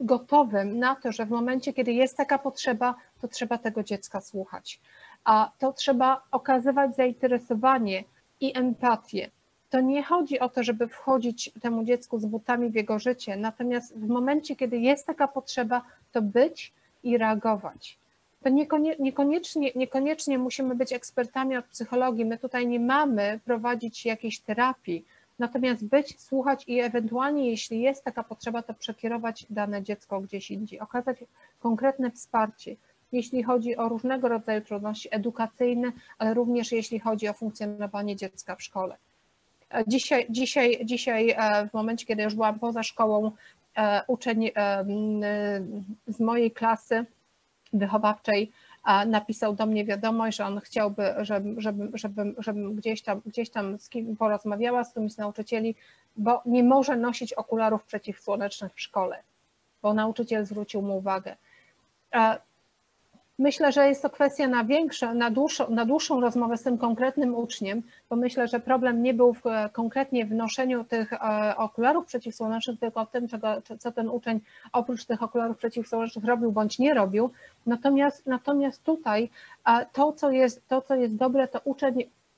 [0.00, 4.80] gotowym na to, że w momencie, kiedy jest taka potrzeba, to trzeba tego dziecka słuchać.
[5.24, 8.04] A to trzeba okazywać zainteresowanie
[8.40, 9.30] i empatię.
[9.70, 13.98] To nie chodzi o to, żeby wchodzić temu dziecku z butami w jego życie, natomiast
[13.98, 15.82] w momencie, kiedy jest taka potrzeba,
[16.12, 16.72] to być
[17.02, 17.98] i reagować
[18.42, 18.48] to
[18.98, 22.24] niekoniecznie, niekoniecznie musimy być ekspertami od psychologii.
[22.24, 25.04] My tutaj nie mamy prowadzić jakiejś terapii,
[25.38, 30.80] natomiast być, słuchać i ewentualnie, jeśli jest taka potrzeba, to przekierować dane dziecko gdzieś indziej,
[30.80, 31.16] okazać
[31.60, 32.76] konkretne wsparcie,
[33.12, 38.62] jeśli chodzi o różnego rodzaju trudności edukacyjne, ale również jeśli chodzi o funkcjonowanie dziecka w
[38.62, 38.96] szkole.
[39.86, 43.30] Dzisiaj, dzisiaj, dzisiaj e, w momencie, kiedy już byłam poza szkołą,
[43.76, 44.84] e, uczeń e,
[46.06, 47.06] z mojej klasy
[47.72, 48.52] wychowawczej
[49.06, 53.78] napisał do mnie wiadomość, że on chciałby, żebym, żebym, żebym, żebym gdzieś, tam, gdzieś tam
[53.78, 55.74] z kim porozmawiała, z którymś z nauczycieli,
[56.16, 59.22] bo nie może nosić okularów przeciwsłonecznych w szkole,
[59.82, 61.36] bo nauczyciel zwrócił mu uwagę.
[63.38, 67.34] Myślę, że jest to kwestia na większą, na dłuższą, na dłuższą rozmowę z tym konkretnym
[67.34, 72.80] uczniem, bo myślę, że problem nie był w, konkretnie w noszeniu tych e, okularów przeciwsłonecznych,
[72.80, 74.40] tylko w tym, czego, co ten uczeń
[74.72, 77.30] oprócz tych okularów przeciwsłonecznych robił bądź nie robił.
[77.66, 79.30] Natomiast, natomiast tutaj
[79.92, 81.94] to co, jest, to, co jest dobre, to uczeń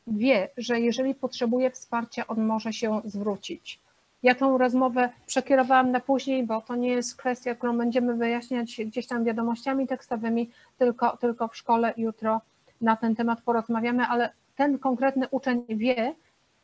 [0.06, 3.80] wie, że jeżeli potrzebuje wsparcia, on może się zwrócić.
[4.24, 9.06] Ja tą rozmowę przekierowałam na później, bo to nie jest kwestia, którą będziemy wyjaśniać gdzieś
[9.06, 12.40] tam wiadomościami tekstowymi, tylko, tylko w szkole jutro
[12.80, 16.14] na ten temat porozmawiamy, ale ten konkretny uczeń wie,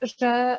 [0.02, 0.58] że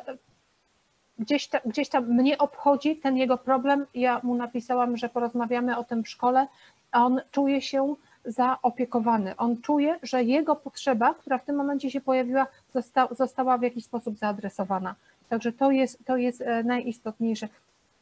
[1.18, 3.86] gdzieś, ta, gdzieś tam mnie obchodzi ten jego problem.
[3.94, 6.46] Ja mu napisałam, że porozmawiamy o tym w szkole,
[6.92, 7.94] a on czuje się
[8.24, 9.36] zaopiekowany.
[9.36, 13.84] On czuje, że jego potrzeba, która w tym momencie się pojawiła, zosta, została w jakiś
[13.84, 14.94] sposób zaadresowana.
[15.32, 17.48] Także to jest, to jest e, najistotniejsze.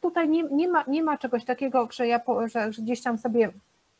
[0.01, 3.51] Tutaj nie, nie, ma, nie ma czegoś takiego, że, ja, że, gdzieś tam sobie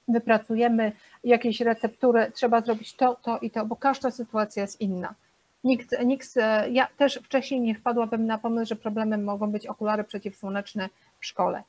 [0.08, 0.92] wypracujemy
[1.24, 5.14] jakieś receptury, trzeba zrobić to, to i to, bo każda sytuacja jest inna.
[5.64, 10.04] Nikt, nikt, e, ja też wcześniej nie wpadłabym na pomysł, że problemem mogą być okulary
[10.04, 11.64] przeciwsłoneczne w szkole.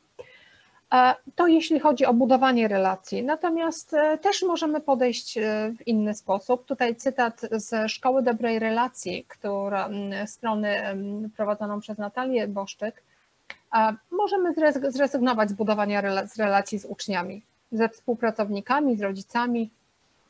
[0.93, 3.22] E, to jeśli chodzi o budowanie relacji.
[3.22, 5.38] Natomiast e, też możemy podejść
[5.78, 6.64] w inny sposób.
[6.64, 9.88] Tutaj cytat z Szkoły Dobrej Relacji, która
[10.26, 10.82] strony
[11.36, 13.03] prowadzoną przez Natalię Boszczyk.
[14.11, 14.55] Możemy
[14.88, 16.01] zrezygnować z budowania
[16.38, 19.70] relacji z uczniami, ze współpracownikami, z rodzicami,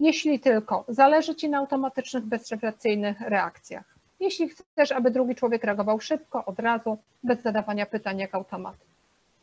[0.00, 3.84] jeśli tylko zależy Ci na automatycznych, bezrefleksyjnych reakcjach.
[4.20, 8.91] Jeśli chcesz, aby drugi człowiek reagował szybko, od razu, bez zadawania pytań jak automat.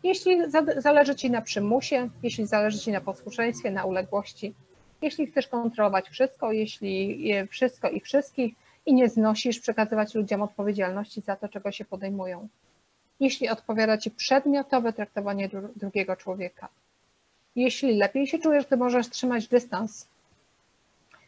[0.03, 0.37] Jeśli
[0.77, 4.53] zależy Ci na przymusie, jeśli zależy Ci na posłuszeństwie, na uległości,
[5.01, 8.53] jeśli chcesz kontrolować wszystko, jeśli wszystko i wszystkich
[8.85, 12.47] i nie znosisz przekazywać ludziom odpowiedzialności za to, czego się podejmują.
[13.19, 16.67] Jeśli odpowiada Ci przedmiotowe traktowanie drugiego człowieka.
[17.55, 20.07] Jeśli lepiej się czujesz, to możesz trzymać dystans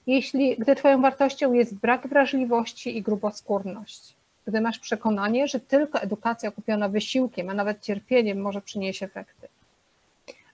[0.07, 4.15] jeśli, gdy Twoją wartością jest brak wrażliwości i gruboskórność,
[4.47, 9.47] gdy masz przekonanie, że tylko edukacja kupiona wysiłkiem, a nawet cierpieniem może przynieść efekty.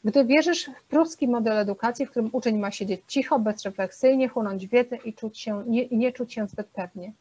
[0.03, 4.95] Gdy wierzysz w pruski model edukacji, w którym uczeń ma siedzieć cicho, bezrefleksyjnie, chłonąć wiedzę
[4.95, 7.11] i czuć się, nie, nie czuć się zbyt pewnie.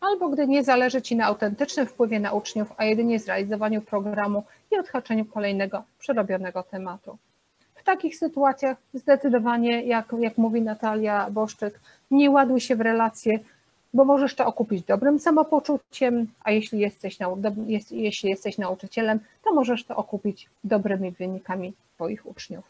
[0.00, 4.78] Albo gdy nie zależy Ci na autentycznym wpływie na uczniów, a jedynie zrealizowaniu programu i
[4.78, 7.18] odhaczeniu kolejnego przerobionego tematu
[7.88, 11.80] takich sytuacjach zdecydowanie, jak, jak mówi Natalia Boszczyk,
[12.10, 13.38] nie ładuj się w relacje,
[13.94, 17.38] bo możesz to okupić dobrym samopoczuciem, a jeśli jesteś, nau,
[17.90, 22.64] jeśli jesteś nauczycielem, to możesz to okupić dobrymi wynikami Twoich uczniów.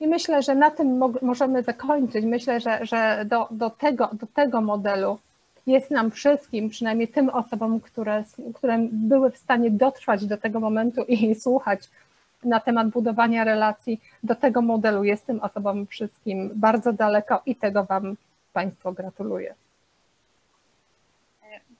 [0.00, 2.24] I myślę, że na tym możemy zakończyć.
[2.24, 5.18] Myślę, że, że do, do, tego, do tego modelu
[5.66, 8.24] jest nam wszystkim, przynajmniej tym osobom, które,
[8.54, 11.80] które były w stanie dotrwać do tego momentu i słuchać
[12.44, 17.84] na temat budowania relacji, do tego modelu jest tym osobom wszystkim bardzo daleko i tego
[17.84, 18.16] Wam
[18.52, 19.54] Państwo gratuluję.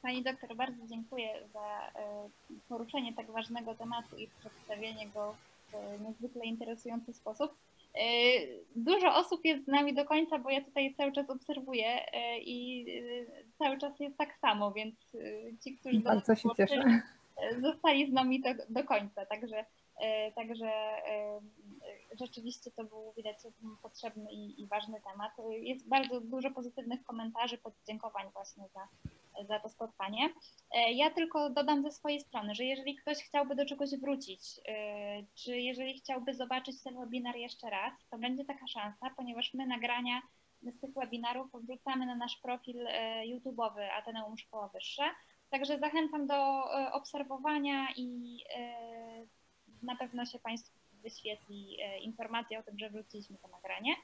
[0.02, 2.28] Pani doktor, bardzo dziękuję za e,
[2.68, 5.34] poruszenie tak ważnego tematu i przedstawienie go
[5.72, 7.52] w niezwykle interesujący sposób.
[7.94, 8.04] E,
[8.76, 12.86] dużo osób jest z nami do końca, bo ja tutaj cały czas obserwuję e, i
[12.90, 13.24] e,
[13.58, 14.94] cały czas jest tak samo, więc
[15.64, 16.02] ci, którzy
[16.36, 17.02] się cieszę.
[17.60, 19.64] zostali z nami do, do końca, także,
[20.34, 20.70] także
[22.20, 23.36] rzeczywiście to był widać
[23.82, 25.32] potrzebny i, i ważny temat.
[25.50, 28.88] Jest bardzo dużo pozytywnych komentarzy, podziękowań właśnie za,
[29.44, 30.28] za to spotkanie.
[30.74, 35.22] E, ja tylko dodam ze swojej strony, że jeżeli ktoś chciałby do czegoś wrócić, e,
[35.34, 40.22] czy jeżeli chciałby zobaczyć ten webinar jeszcze raz, to będzie taka szansa, ponieważ my nagrania
[40.62, 45.11] z tych webinarów wrzucamy na nasz profil e, YouTube'owy Ateneum Szkoła Wyższa.
[45.50, 48.38] Także zachęcam do obserwowania i
[49.82, 53.94] na pewno się Państwu wyświetli informacja o tym, że wróciliśmy to nagranie.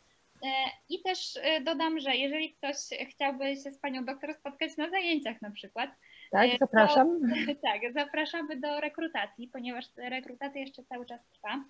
[0.42, 2.76] E, I też e, dodam, że jeżeli ktoś
[3.10, 5.90] chciałby się z panią doktor spotkać na zajęciach na przykład.
[6.30, 7.08] Tak, e, zapraszam.
[7.20, 11.64] To, tak, zapraszamy do rekrutacji, ponieważ rekrutacja jeszcze cały czas trwa.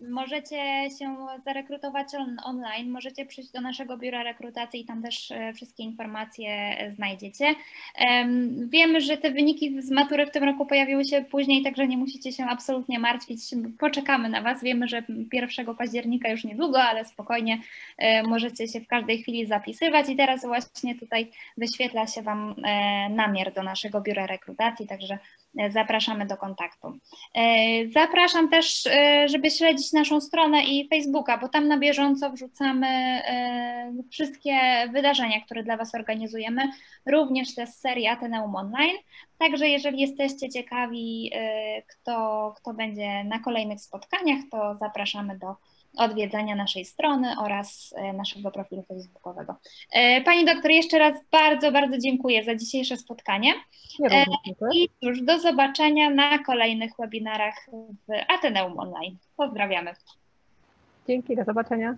[0.00, 5.52] Możecie się zarekrutować on, online, możecie przyjść do naszego biura rekrutacji i tam też e,
[5.52, 7.54] wszystkie informacje e, znajdziecie.
[8.68, 12.32] Wiemy, że te wyniki z matury w tym roku pojawiły się później, także nie musicie
[12.32, 13.40] się absolutnie martwić.
[13.78, 14.62] Poczekamy na Was.
[14.62, 17.58] Wiemy, że 1 października już niedługo, ale spokojnie
[17.98, 22.54] e, możecie się w każdej chwili zapisywać i teraz właśnie tutaj wyświetla się Wam
[23.10, 25.18] namiar do naszego biura rekrutacji, także
[25.70, 26.98] zapraszamy do kontaktu.
[27.94, 28.88] Zapraszam też,
[29.26, 34.52] żeby śledzić naszą stronę i Facebooka, bo tam na bieżąco wrzucamy e, wszystkie
[34.92, 36.62] wydarzenia, które dla Was organizujemy,
[37.06, 38.96] również te z serii Ateneum Online.
[39.38, 45.56] Także jeżeli jesteście ciekawi, e, kto, kto będzie na kolejnych spotkaniach, to zapraszamy do
[45.96, 49.56] odwiedzania naszej strony oraz e, naszego profilu facebookowego.
[50.24, 53.54] Pani doktor, jeszcze raz bardzo, bardzo dziękuję za dzisiejsze spotkanie.
[54.74, 57.54] I już do zobaczenia na kolejnych webinarach
[58.08, 59.16] w Ateneum Online.
[59.36, 59.94] Pozdrawiamy.
[61.08, 61.96] Dzięki, do zobaczenia.